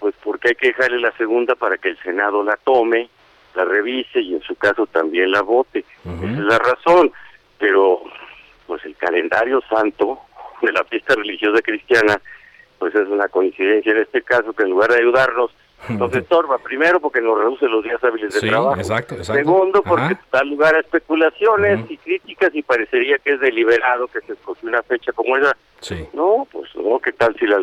[0.00, 3.08] Pues porque hay que dejarle la segunda para que el Senado la tome,
[3.54, 5.84] la revise y en su caso también la vote.
[6.04, 7.12] Esa es la razón.
[7.58, 8.02] Pero,
[8.66, 10.18] pues el calendario santo
[10.62, 12.20] de la fiesta religiosa cristiana,
[12.78, 15.52] pues es una coincidencia en este caso que en lugar de ayudarnos,
[15.88, 16.58] nos estorba.
[16.58, 18.76] Primero porque nos reduce los días hábiles de Sí, trabajo.
[18.80, 19.34] exacto, exacto.
[19.42, 20.20] Segundo porque Ajá.
[20.32, 24.82] da lugar a especulaciones y críticas y parecería que es deliberado que se escogió una
[24.82, 25.56] fecha como esa.
[25.80, 26.06] Sí.
[26.12, 27.60] No, pues no, ¿qué tal si la,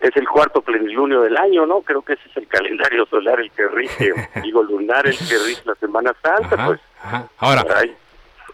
[0.00, 1.80] es el cuarto plenilunio del año, no?
[1.82, 5.62] Creo que ese es el calendario solar el que rige, digo lunar el que rige
[5.64, 6.80] la Semana Santa, Ajá, pues.
[7.02, 7.28] ajá.
[7.38, 7.94] Ahora, Caray.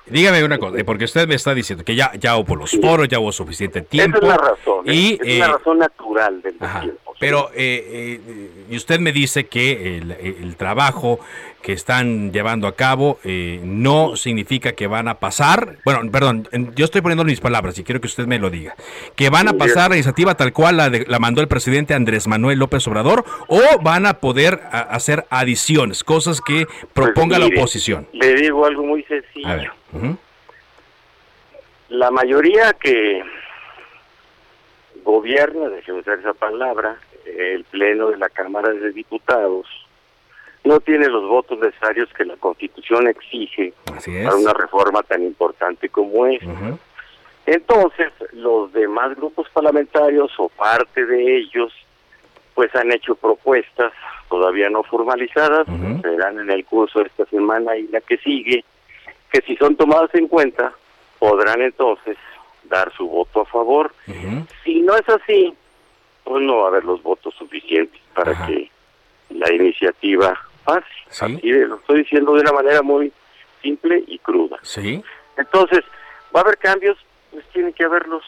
[0.07, 3.09] dígame una cosa, eh, porque usted me está diciendo que ya, ya hubo los foros,
[3.09, 4.19] ya hubo suficiente tiempo.
[4.19, 4.93] Esa es la razón, ¿eh?
[4.95, 6.81] Y, es una eh, razón natural del Ajá.
[6.81, 7.08] tiempo.
[7.21, 11.19] Pero, eh, eh, y usted me dice que el, el trabajo
[11.63, 16.85] que están llevando a cabo eh, no significa que van a pasar, bueno, perdón, yo
[16.85, 18.77] estoy poniendo mis palabras y quiero que usted me lo diga,
[19.17, 22.29] que van a pasar la iniciativa tal cual la, de- la mandó el presidente Andrés
[22.29, 27.45] Manuel López Obrador o van a poder a- hacer adiciones, cosas que proponga Pues, la
[27.47, 28.07] mire, oposición.
[28.13, 29.49] Le digo algo muy sencillo.
[29.49, 29.71] A ver.
[29.93, 30.17] ujú.
[31.89, 33.23] La mayoría que
[35.05, 36.99] gobierna, déjeme usar esa palabra,
[37.37, 39.67] el Pleno de la Cámara de Diputados,
[40.65, 46.27] no tiene los votos necesarios que la Constitución exige para una reforma tan importante como
[46.27, 46.77] esta.
[47.47, 51.73] Entonces, los demás grupos parlamentarios o parte de ellos,
[52.55, 53.93] pues han hecho propuestas
[54.29, 55.67] todavía no formalizadas,
[56.03, 58.65] serán en el curso de esta semana y la que sigue,
[59.33, 60.73] que si son tomadas en cuenta,
[61.19, 62.19] podrán entonces
[62.65, 63.95] dar su voto a favor.
[64.65, 65.55] Si no es así,
[66.29, 68.71] pues no va a haber los votos suficientes para que
[69.31, 70.87] la iniciativa pase.
[71.11, 73.13] Así de- lo estoy diciendo de una manera muy
[73.63, 74.59] simple y cruda.
[74.63, 75.03] Sí.
[75.37, 75.85] Entonces,
[76.35, 76.97] ¿va a haber cambios?
[77.31, 78.23] Pues tiene que haberlos.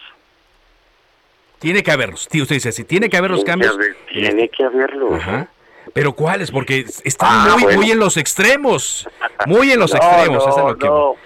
[1.58, 3.74] Tiene que haberlos, tío, usted dice, si tiene que haber los que cambios.
[3.74, 5.12] haber- tiene que haberlos.
[5.14, 5.48] Ajá.
[5.92, 6.50] Pero ¿cuáles?
[6.50, 7.80] Porque están Ah, muy, bueno.
[7.80, 9.08] muy en los extremos.
[9.46, 10.44] Muy en los No, extremos.
[10.44, 11.16] no, eso es lo que no.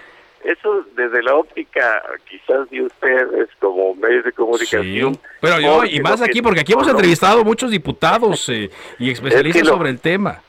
[0.45, 5.15] Eso desde la óptica quizás de ustedes como medios de comunicación.
[5.15, 5.19] Sí.
[5.41, 8.69] Pero yo, y más aquí, porque aquí hemos entrevistado muchos diputados eh,
[8.99, 10.41] y especialistas lo- sobre el tema.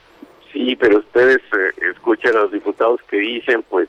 [0.52, 3.88] Sí, pero ustedes eh, escuchan a los diputados que dicen, pues,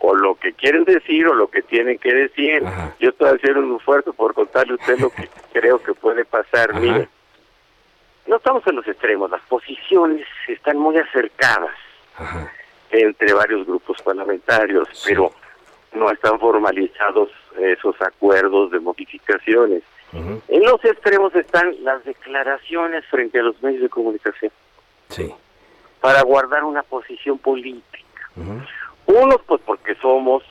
[0.00, 2.62] o lo que quieren decir o lo que tienen que decir.
[3.00, 5.28] Yo estoy haciendo un esfuerzo por contarle a usted lo que
[5.58, 6.74] creo que puede pasar.
[6.78, 7.08] Mire,
[8.26, 11.74] no estamos en los extremos, las posiciones están muy acercadas
[12.90, 15.32] entre varios grupos parlamentarios, pero
[15.96, 19.82] no están formalizados esos acuerdos de modificaciones.
[20.12, 24.50] En los extremos están las declaraciones frente a los medios de comunicación.
[25.08, 25.34] Sí.
[26.00, 28.30] Para guardar una posición política.
[29.06, 30.42] Uno, pues porque somos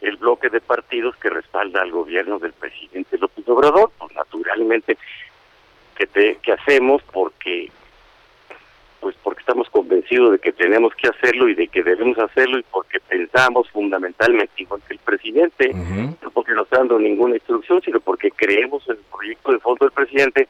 [0.00, 4.96] el bloque de partidos que respalda al gobierno del presidente López Obrador, pues naturalmente
[5.96, 7.70] que, te, que hacemos porque
[9.00, 12.64] pues porque estamos convencidos de que tenemos que hacerlo y de que debemos hacerlo y
[12.64, 18.00] porque pensamos fundamentalmente igual que el presidente, no porque no está dando ninguna instrucción, sino
[18.00, 20.48] porque creemos en el proyecto de fondo del presidente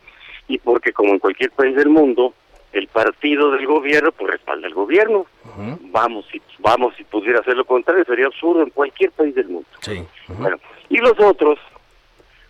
[0.48, 2.34] y porque como en cualquier país del mundo,
[2.72, 5.26] el partido del gobierno pues respalda al gobierno.
[5.90, 9.68] Vamos, si vamos si pudiera hacer lo contrario, sería absurdo en cualquier país del mundo.
[9.80, 10.04] Sí.
[10.28, 11.58] Bueno, y los otros,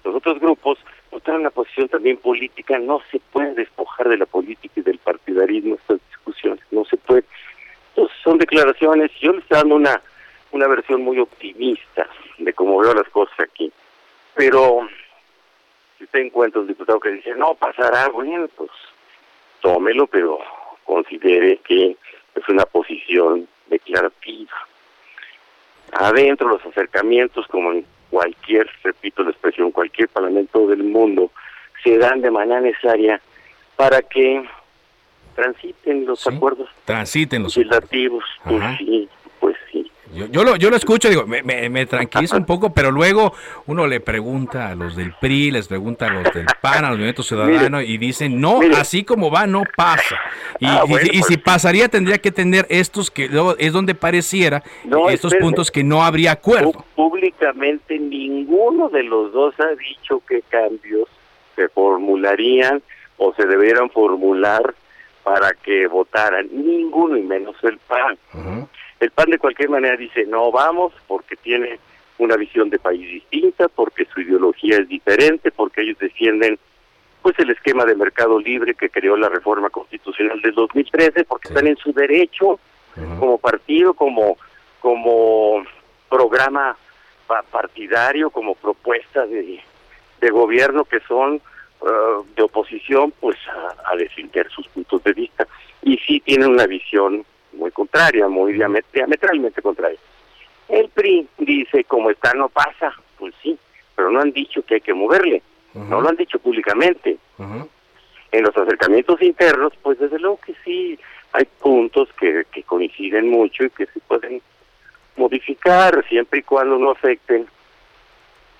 [0.05, 0.79] los otros grupos,
[1.21, 5.77] traen una posición también política, no se puede despojar de la política y del partidarismo
[5.77, 7.25] estas discusiones, no se puede.
[7.91, 10.01] Entonces son declaraciones, yo le estoy dando una,
[10.53, 12.07] una versión muy optimista
[12.39, 13.73] de cómo veo las cosas aquí,
[14.35, 14.89] pero
[15.97, 18.71] si usted encuentra un diputado que dice, no, pasará, bueno, pues
[19.61, 20.39] tómelo, pero
[20.85, 21.97] considere que
[22.35, 24.53] es una posición declarativa.
[25.93, 27.73] Adentro los acercamientos, como
[28.11, 31.31] cualquier, repito la expresión, cualquier parlamento del mundo,
[31.83, 33.21] se dan de manera necesaria
[33.77, 34.45] para que
[35.35, 38.25] transiten los acuerdos transiten los legislativos.
[38.43, 39.09] Pues pues sí.
[40.19, 43.33] Yo, yo, lo, yo lo escucho, digo, me, me, me tranquiliza un poco, pero luego
[43.67, 46.99] uno le pregunta a los del PRI, les pregunta a los del PAN, a los
[46.99, 50.17] Movimientos Ciudadanos, y dicen, no, así como va, no pasa.
[50.59, 53.95] Y, Ah, y- bueno, y si pasaría, tendría que tener estos que luego es donde
[53.95, 55.47] pareciera, No, estos espérame.
[55.47, 56.85] puntos que no habría acuerdo.
[56.97, 61.09] Públicamente ninguno de los dos ha dicho qué cambios
[61.57, 62.83] se formularían
[63.19, 64.75] o se debieran formular
[65.25, 66.49] para que votaran.
[66.53, 68.17] Ninguno y menos el PAN.
[69.01, 71.79] El PAN de cualquier manera dice no vamos porque tiene
[72.19, 76.59] una visión de país distinta, porque su ideología es diferente, porque ellos defienden
[77.23, 81.67] pues el esquema de mercado libre que creó la reforma constitucional del 2013, porque están
[81.67, 82.59] en su derecho
[83.21, 84.37] como partido, como
[84.81, 85.65] como
[86.09, 86.77] programa
[87.27, 89.61] pa- partidario, como propuesta de,
[90.21, 91.87] de gobierno que son eh,
[92.37, 95.47] de oposición, pues a, a defender sus puntos de vista.
[95.83, 97.25] Y sí tienen una visión
[97.59, 99.99] muy contraria, muy diamet- diametralmente contraria.
[100.69, 103.59] El PRI dice, como está no pasa, pues sí,
[103.97, 105.43] pero no han dicho que hay que moverle,
[105.75, 107.19] no lo han dicho públicamente.
[108.31, 110.99] En los acercamientos internos, pues desde luego que sí,
[111.33, 114.41] hay puntos que, que coinciden mucho y que se pueden
[115.17, 117.47] modificar siempre y cuando no afecten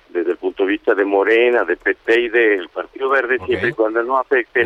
[0.09, 3.73] desde el punto de vista de Morena, de PT y del Partido Verde, siempre y
[3.75, 4.65] cuando no afecten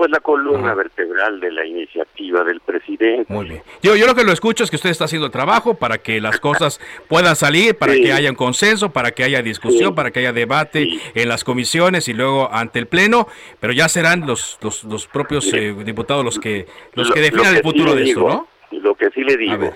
[0.00, 3.30] pues la columna vertebral de la iniciativa del presidente.
[3.30, 3.62] Muy bien.
[3.82, 6.22] Yo, yo lo que lo escucho es que usted está haciendo el trabajo para que
[6.22, 8.02] las cosas puedan salir, para Sí.
[8.04, 9.94] que haya un consenso, para que haya discusión, Sí.
[9.94, 13.28] para que haya debate en las comisiones y luego ante el pleno,
[13.60, 17.26] pero ya serán los los, los propios eh, diputados los que los Lo- que lo
[17.26, 18.48] definan el futuro de esto, ¿no?
[18.70, 19.70] Lo que sí le digo,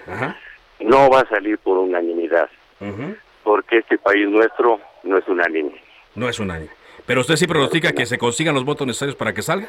[0.80, 2.48] no va a salir por unanimidad,
[3.42, 5.72] porque este país nuestro no es unánime.
[6.14, 6.68] No es un año.
[7.04, 9.68] Pero usted sí pronostica que se consigan los votos necesarios para que salga.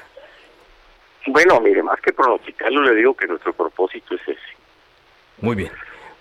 [1.28, 4.56] Bueno, mire, más que pronosticarlo, le digo que nuestro propósito es ese.
[5.42, 5.72] Muy bien.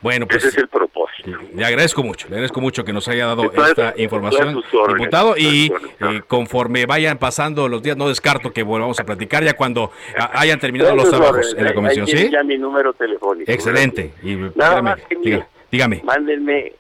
[0.04, 1.30] Bueno, pues Ese es el propósito.
[1.54, 5.72] le agradezco mucho, le agradezco mucho que nos haya dado esta información, órdenes, diputado, y
[5.98, 10.30] eh, conforme vayan pasando los días, no descarto que volvamos a platicar ya cuando ah,
[10.34, 11.54] hayan terminado los trabajos órdenes.
[11.58, 12.28] en la comisión, ¿sí?
[12.30, 13.50] ya mi número telefónico.
[13.50, 14.12] Excelente.
[14.22, 16.02] Y Nada dígame, más que dígame, dígame.
[16.04, 16.72] Mándenme,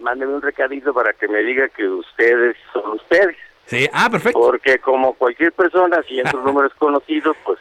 [0.00, 3.36] mándenme un recadito para que me diga que ustedes son ustedes.
[3.66, 4.38] Sí, ah, perfecto.
[4.38, 7.58] Porque como cualquier persona, si en sus números conocidos, pues,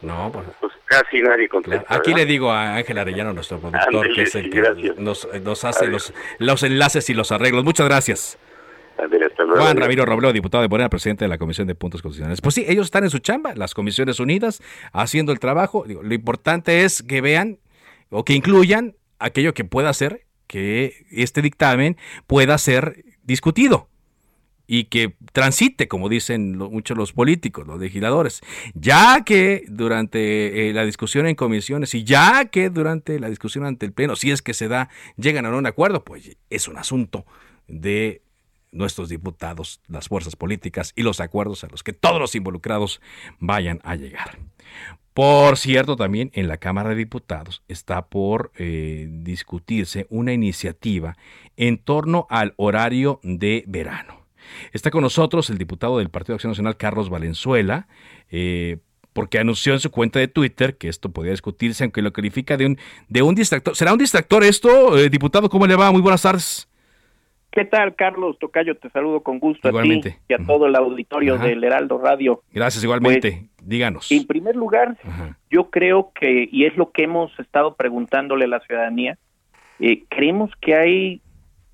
[0.00, 1.94] No, pues, pues casi nadie contesta.
[1.94, 2.24] Aquí ¿verdad?
[2.24, 4.96] le digo a Ángel Arellano, nuestro productor, que es el que gracias.
[4.98, 7.64] nos, nos hace los, los enlaces y los arreglos.
[7.64, 8.38] Muchas gracias.
[8.98, 9.60] Ándele, hasta luego.
[9.60, 12.40] Juan Ramiro Robledo, diputado de Morena, presidente de la Comisión de Puntos Constitucionales.
[12.40, 14.62] Pues sí, ellos están en su chamba, las comisiones unidas,
[14.92, 15.84] haciendo el trabajo.
[15.86, 17.58] Digo, lo importante es que vean
[18.08, 23.88] o que incluyan aquello que pueda hacer que este dictamen pueda ser discutido
[24.66, 28.40] y que transite, como dicen muchos los políticos, los legisladores,
[28.74, 33.86] ya que durante eh, la discusión en comisiones y ya que durante la discusión ante
[33.86, 37.24] el Pleno, si es que se da, llegan a un acuerdo, pues es un asunto
[37.68, 38.22] de
[38.72, 43.00] nuestros diputados, las fuerzas políticas y los acuerdos a los que todos los involucrados
[43.38, 44.38] vayan a llegar.
[45.14, 51.16] Por cierto, también en la Cámara de Diputados está por eh, discutirse una iniciativa
[51.56, 54.15] en torno al horario de verano.
[54.72, 57.88] Está con nosotros el diputado del Partido de Acción Nacional, Carlos Valenzuela,
[58.30, 58.78] eh,
[59.12, 62.66] porque anunció en su cuenta de Twitter que esto podía discutirse, aunque lo califica de
[62.66, 62.78] un,
[63.08, 63.74] de un distractor.
[63.74, 65.48] ¿Será un distractor esto, eh, diputado?
[65.48, 65.90] ¿Cómo le va?
[65.90, 66.68] Muy buenas tardes.
[67.56, 68.76] ¿Qué tal, Carlos Tocayo?
[68.76, 70.08] Te saludo con gusto Igualmente.
[70.10, 71.46] a ti y a todo el auditorio Ajá.
[71.46, 72.42] del Heraldo Radio.
[72.52, 73.48] Gracias, igualmente.
[73.62, 74.12] Díganos.
[74.12, 74.98] En primer lugar,
[75.50, 79.16] yo creo que, y es lo que hemos estado preguntándole a la ciudadanía,
[79.78, 81.22] eh, creemos que hay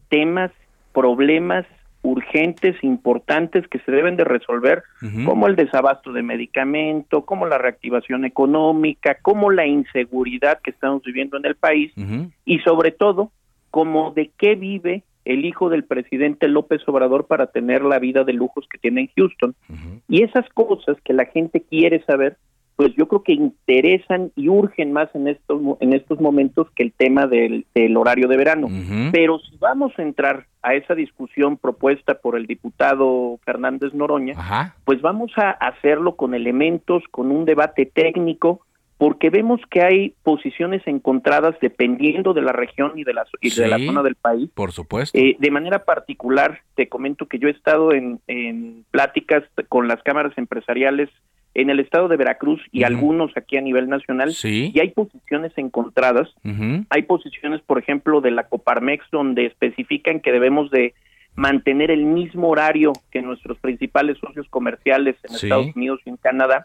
[0.09, 0.53] temas,
[0.93, 1.67] problemas
[2.03, 4.83] urgentes, importantes que se deben de resolver,
[5.25, 11.37] como el desabasto de medicamento, como la reactivación económica, como la inseguridad que estamos viviendo
[11.37, 11.93] en el país
[12.45, 13.31] y sobre todo,
[13.71, 18.33] como de qué vive el hijo del presidente López Obrador para tener la vida de
[18.33, 19.55] lujos que tiene en Houston.
[20.09, 22.37] Y esas cosas que la gente quiere saber,
[22.83, 26.93] pues yo creo que interesan y urgen más en estos en estos momentos que el
[26.93, 28.69] tema del, del horario de verano.
[29.13, 35.01] Pero si vamos a entrar a esa discusión propuesta por el diputado Fernández Noroña, pues
[35.01, 38.67] vamos a hacerlo con elementos, con un debate técnico,
[38.99, 43.69] porque vemos que hay posiciones encontradas dependiendo de la región y de la, y de
[43.69, 44.51] la zona del país.
[44.55, 45.17] Por supuesto.
[45.17, 50.03] Eh, de manera particular, te comento que yo he estado en, en pláticas con las
[50.03, 51.11] cámaras empresariales
[51.55, 56.29] en el estado de Veracruz y algunos aquí a nivel nacional, y hay posiciones encontradas.
[56.91, 60.95] Hay posiciones, por ejemplo, de la Coparmex donde especifican que debemos de
[61.35, 65.47] mantener el mismo horario que nuestros principales socios comerciales en Sí.
[65.47, 66.63] Estados Unidos y en Canadá.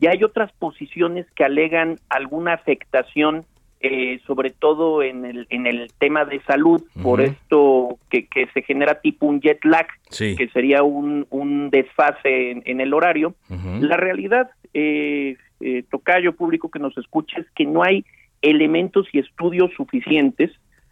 [0.00, 3.44] Y hay otras posiciones que alegan alguna afectación,
[3.80, 8.62] eh, sobre todo en el, en el tema de salud, por esto que, que se
[8.62, 10.34] genera tipo un jet lag, Sí.
[10.36, 13.34] que sería un, un desfase en, en el horario.
[13.80, 18.04] La realidad, eh, eh, tocayo público que nos escucha, es que no hay
[18.42, 20.50] elementos y estudios suficientes.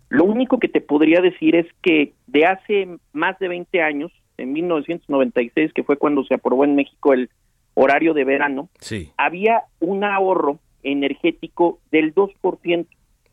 [0.09, 4.53] Lo único que te podría decir es que de hace más de 20 años, en
[4.53, 7.31] 1996, que fue cuando se aprobó en México el
[7.75, 12.87] horario de verano, Sí, había un ahorro energético del 2%.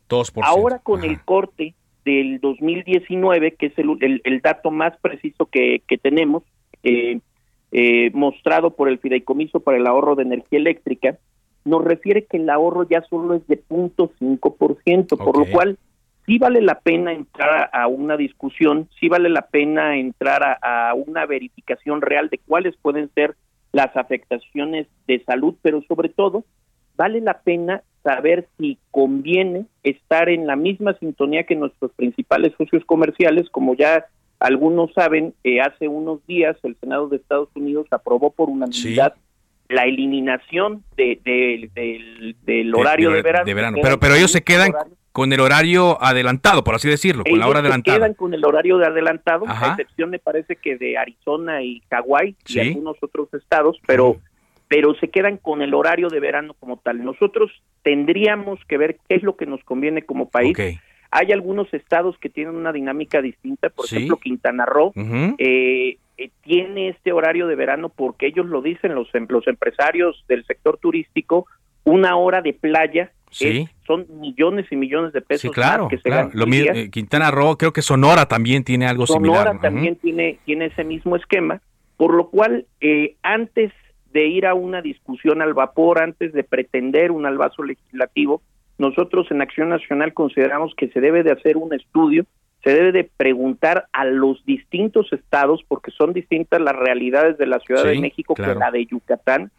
[0.08, 0.40] 2%.
[0.44, 1.74] Ahora con el corte
[2.04, 6.42] del 2019, que es el, el- el dato más preciso que, que tenemos,
[6.82, 7.20] eh,
[7.70, 11.18] eh, mostrado por el Fideicomiso para el Ahorro de Energía Eléctrica,
[11.64, 15.78] nos refiere que el ahorro ya solo es de 0.5%, por lo cual
[16.26, 20.90] sí vale la pena entrar a, a una discusión, sí vale la pena entrar a,
[20.90, 23.36] a una verificación real de cuáles pueden ser
[23.72, 26.44] las afectaciones de salud, pero sobre todo
[27.02, 32.84] vale la pena saber si conviene estar en la misma sintonía que nuestros principales socios
[32.84, 34.04] comerciales, como ya
[34.38, 39.14] algunos saben, eh, hace unos días el Senado de Estados Unidos aprobó por unanimidad
[39.68, 43.76] la eliminación de, de- del, del horario de, verano.
[43.76, 47.38] Se Pero, pero ellos se quedan horario- con el horario adelantado, por así decirlo, con
[47.38, 47.98] la hora se adelantada.
[47.98, 49.66] quedan con el horario de adelantado, Ajá.
[49.66, 52.58] a excepción me parece que de Arizona y Hawái Sí.
[52.58, 54.16] y algunos otros estados, pero
[54.72, 57.04] pero se quedan con el horario de verano como tal.
[57.04, 57.50] Nosotros
[57.82, 60.56] tendríamos que ver qué es lo que nos conviene como país.
[61.10, 63.96] Hay algunos estados que tienen una dinámica distinta, por Sí.
[63.96, 64.94] ejemplo, Quintana Roo
[65.36, 70.24] eh, eh, tiene este horario de verano porque ellos lo dicen los, em- los empresarios
[70.26, 71.44] del sector turístico,
[71.84, 73.64] una hora de playa Sí.
[73.68, 76.30] es- son millones y millones de pesos Sí, claro, más que se claro.
[76.32, 79.48] Lo eh, Quintana Roo, creo que Sonora también tiene algo Sonora similar.
[79.56, 79.62] Ujú.
[79.62, 81.60] también tiene, tiene ese mismo esquema,
[81.98, 83.70] por lo cual eh, antes
[84.12, 88.42] de ir a una discusión al vapor, antes de pretender un albazo legislativo,
[88.78, 92.24] nosotros en Acción Nacional consideramos que se debe de hacer un estudio,
[92.64, 97.58] se debe de preguntar a los distintos estados, porque son distintas las realidades de la
[97.60, 98.54] Ciudad Sí, de México claro.
[98.54, 99.50] que la de Yucatán,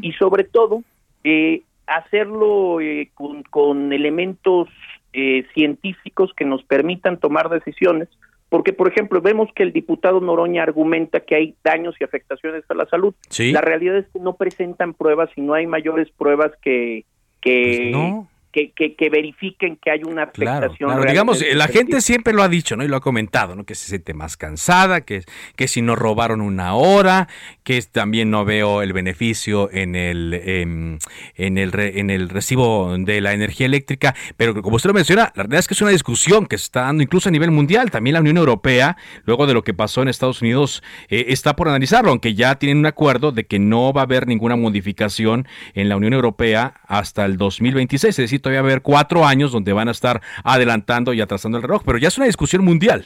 [0.00, 0.82] y sobre todo
[1.24, 4.68] eh, hacerlo eh, con, con elementos
[5.12, 8.08] eh, científicos que nos permitan tomar decisiones,
[8.52, 12.74] porque por ejemplo vemos que el diputado Noroña argumenta que hay daños y afectaciones a
[12.74, 13.14] la salud.
[13.30, 13.50] Sí.
[13.50, 17.06] La realidad es que no presentan pruebas y no hay mayores pruebas que
[17.40, 18.28] que, Pues no.
[18.52, 20.88] Que, que, que verifiquen que hay una Claro, afectación.
[20.90, 21.02] claro.
[21.02, 22.84] real digamos, en la gente siempre lo ha dicho, ¿no?
[22.84, 23.64] Y lo ha comentado, ¿no?
[23.64, 25.22] Que se siente más cansada, que,
[25.56, 27.28] que si no robaron una hora,
[27.64, 30.98] que también no veo el beneficio en el, em,
[31.36, 34.14] en, el re- en el recibo de la energía eléctrica.
[34.36, 36.82] Pero como usted lo menciona, la verdad es que es una discusión que se está
[36.82, 37.90] dando incluso a nivel mundial.
[37.90, 41.68] También la Unión Europea, luego de lo que pasó en Estados Unidos, eh, está por
[41.68, 45.88] analizarlo, aunque ya tienen un acuerdo de que no va a haber ninguna modificación en
[45.88, 48.10] la Unión Europea hasta el 2026.
[48.10, 51.58] Es decir, todavía va a haber cuatro años donde van a estar adelantando y atrasando
[51.58, 53.04] el reloj, pero ya es una discusión mundial.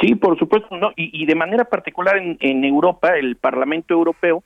[0.00, 0.92] Sí, por supuesto, no.
[0.96, 4.42] y, y de manera particular en, en Europa, el Parlamento Europeo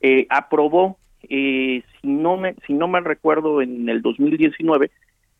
[0.00, 0.96] eh, aprobó,
[1.28, 4.90] eh, si no me, si no mal recuerdo, en el 2019,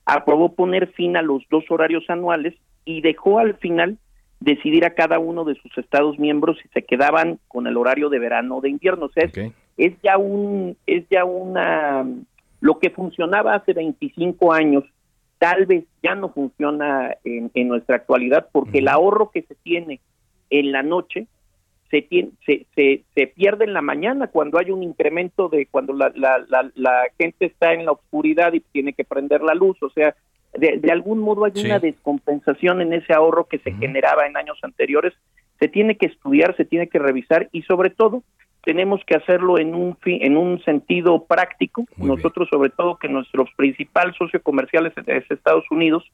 [0.05, 3.99] aprobó poner fin a los dos horarios anuales y dejó al final
[4.41, 8.19] decidir a cada uno de sus estados miembros si se quedaban con el horario de
[8.19, 9.07] verano o de invierno.
[9.07, 12.07] O sea, es, es ya un, es ya una,
[12.61, 14.85] lo que funcionaba hace 25 años,
[15.39, 20.01] tal vez ya no funciona en, en nuestra actualidad porque el ahorro que se tiene
[20.51, 21.27] en la noche
[21.91, 25.93] se, tiene, se, se, se pierde en la mañana cuando hay un incremento de cuando
[25.93, 29.81] la, la, la, la gente está en la oscuridad y tiene que prender la luz,
[29.83, 30.15] o sea,
[30.55, 31.65] de, de algún modo hay Sí.
[31.67, 35.15] una descompensación en ese ahorro que se generaba en años anteriores,
[35.61, 38.23] se tiene que estudiar, se tiene que revisar y sobre todo
[38.69, 41.87] tenemos que hacerlo en un fi- en un sentido práctico.
[41.97, 46.05] Nosotros sobre todo que nuestro principal socio comercial es, es Estados Unidos,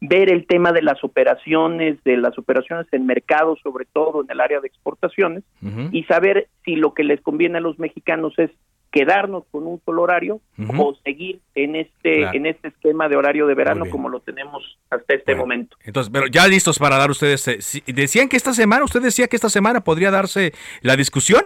[0.00, 4.40] ver el tema de las operaciones, de las operaciones en mercado, sobre todo en el
[4.40, 5.42] área de exportaciones,
[5.90, 8.50] y saber si lo que les conviene a los mexicanos es
[8.92, 10.40] quedarnos con un solo horario
[10.78, 12.36] o seguir en este Claro.
[12.38, 15.76] en este esquema de horario de verano como lo tenemos hasta este momento.
[15.82, 17.48] Entonces, pero ya listos para dar ustedes.
[17.48, 20.52] eh, si- decían que esta semana, usted decía que esta semana podría darse
[20.82, 21.42] la discusión.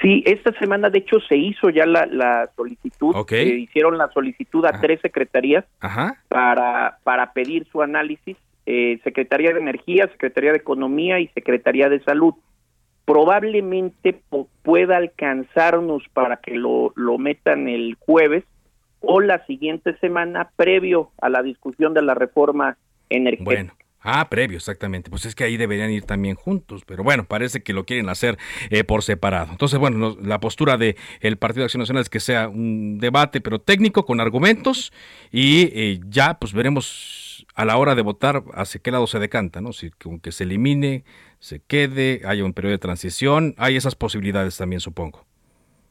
[0.00, 3.32] Sí, esta semana de hecho se hizo ya la, la solicitud, Ok.
[3.32, 6.16] eh, hicieron la solicitud a tres secretarías Ajá.
[6.28, 8.36] para, para pedir su análisis,
[8.66, 12.34] eh, Secretaría de Energía, Secretaría de Economía y Secretaría de Salud.
[13.06, 14.20] Probablemente
[14.62, 18.44] pueda alcanzarnos para que lo, lo metan el jueves
[19.00, 22.76] o la siguiente semana previo a la discusión de la reforma
[23.08, 23.44] energética.
[23.44, 23.72] Bueno,
[24.10, 25.10] Ah, previo, exactamente.
[25.10, 28.38] Pues es que ahí deberían ir también juntos, pero bueno, parece que lo quieren hacer
[28.70, 29.48] eh, por separado.
[29.50, 33.42] Entonces, bueno, la postura del el Partido de Acción Nacional es que sea un debate,
[33.42, 34.94] pero técnico, con argumentos,
[35.30, 39.60] y eh, ya pues veremos a la hora de votar hacia qué lado se decanta,
[39.60, 39.74] ¿no?
[39.74, 39.90] Si
[40.22, 41.04] que se elimine,
[41.38, 45.26] se quede, haya un periodo de transición, hay esas posibilidades también, supongo.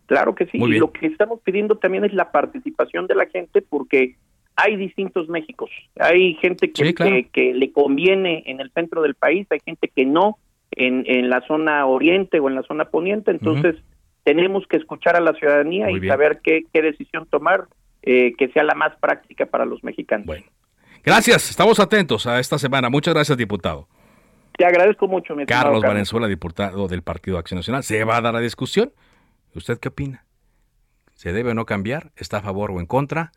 [0.07, 3.61] Claro que sí, y lo que estamos pidiendo también es la participación de la gente
[3.61, 4.15] porque
[4.57, 5.69] hay distintos Méxicos.
[5.99, 10.39] Hay gente que, que, le conviene en el centro del país, hay gente que no
[10.71, 13.31] en, en la zona oriente o en la zona poniente.
[13.31, 13.75] Entonces,
[14.23, 17.67] tenemos que escuchar a la ciudadanía y saber qué, qué decisión tomar
[18.01, 20.25] eh, que sea la más práctica para los mexicanos.
[20.25, 20.45] Bueno,
[21.03, 21.51] gracias.
[21.51, 22.89] Estamos atentos a esta semana.
[22.89, 23.87] Muchas gracias, diputado.
[24.57, 27.83] Te agradezco mucho, mi Carlos Valenzuela, diputado del Partido Acción Nacional.
[27.83, 28.91] ¿Se va a dar la discusión?
[29.53, 30.25] ¿Usted qué opina?
[31.13, 32.11] ¿Se debe o no cambiar?
[32.15, 33.31] ¿Está a favor o en contra?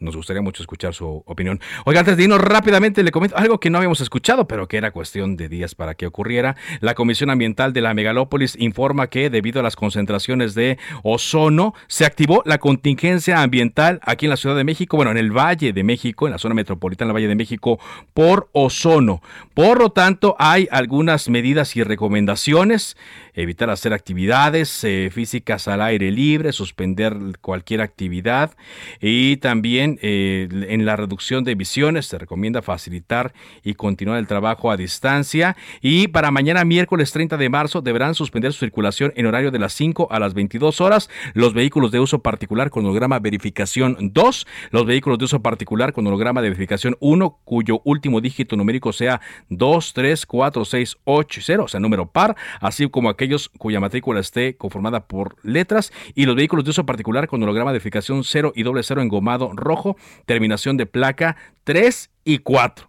[0.00, 1.60] Nos gustaría mucho escuchar su opinión.
[1.84, 4.92] Oiga, antes de irnos rápidamente, le comento algo que no habíamos escuchado, pero que era
[4.92, 6.54] cuestión de días para que ocurriera.
[6.80, 12.04] La Comisión Ambiental de la Megalópolis informa que, debido a las concentraciones de ozono, se
[12.04, 15.82] activó la contingencia ambiental aquí en la Ciudad de México, bueno, en el Valle de
[15.82, 17.80] México, en la zona metropolitana del Valle de México,
[18.14, 19.20] por ozono.
[19.54, 22.96] Por lo tanto, hay algunas medidas y recomendaciones
[23.42, 28.56] evitar hacer actividades eh, físicas al aire libre, suspender cualquier actividad.
[29.00, 33.32] Y también eh, en la reducción de emisiones se recomienda facilitar
[33.62, 35.56] y continuar el trabajo a distancia.
[35.80, 39.72] Y para mañana miércoles 30 de marzo deberán suspender su circulación en horario de las
[39.72, 44.86] 5 a las 22 horas los vehículos de uso particular con holograma verificación 2, los
[44.86, 49.92] vehículos de uso particular con holograma de verificación 1 cuyo último dígito numérico sea 2,
[49.92, 53.27] 3, 4, 6, 8, 0, o sea número par, así como aquellos
[53.58, 57.78] cuya matrícula esté conformada por letras y los vehículos de uso particular con holograma de
[57.78, 62.88] verificación 0 y doble 0 engomado rojo, terminación de placa 3 y 4.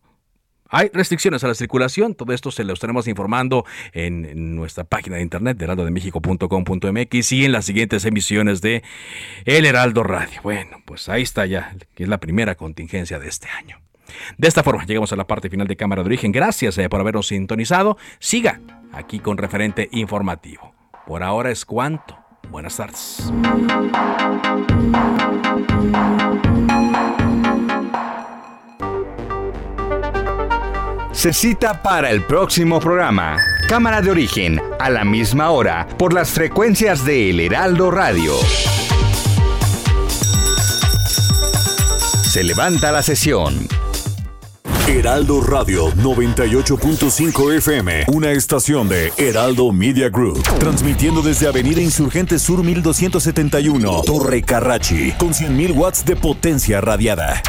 [0.72, 5.24] Hay restricciones a la circulación, todo esto se lo estaremos informando en nuestra página de
[5.24, 8.84] internet de heraldodemexico.com.mx y en las siguientes emisiones de
[9.46, 10.42] El Heraldo Radio.
[10.44, 13.80] Bueno, pues ahí está ya, que es la primera contingencia de este año.
[14.38, 16.32] De esta forma llegamos a la parte final de Cámara de Origen.
[16.32, 17.98] Gracias eh, por habernos sintonizado.
[18.20, 20.74] Siga aquí con referente informativo.
[21.06, 22.18] Por ahora es cuanto.
[22.50, 23.32] Buenas tardes.
[31.12, 33.36] Se cita para el próximo programa.
[33.68, 38.34] Cámara de origen, a la misma hora, por las frecuencias de El Heraldo Radio.
[42.24, 43.68] Se levanta la sesión.
[44.90, 52.64] Heraldo Radio 98.5 FM, una estación de Heraldo Media Group, transmitiendo desde Avenida Insurgente Sur
[52.64, 57.40] 1271, Torre Carrachi, con 100.000 watts de potencia radiada.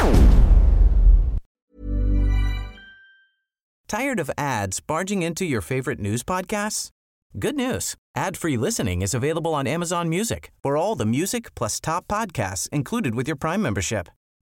[3.87, 6.91] Tired of ads barging into your favorite news podcasts?
[7.39, 7.95] Good news.
[8.15, 10.51] Ad-free listening is available on Amazon Music.
[10.61, 14.09] For all the music plus top podcasts included with your Prime membership.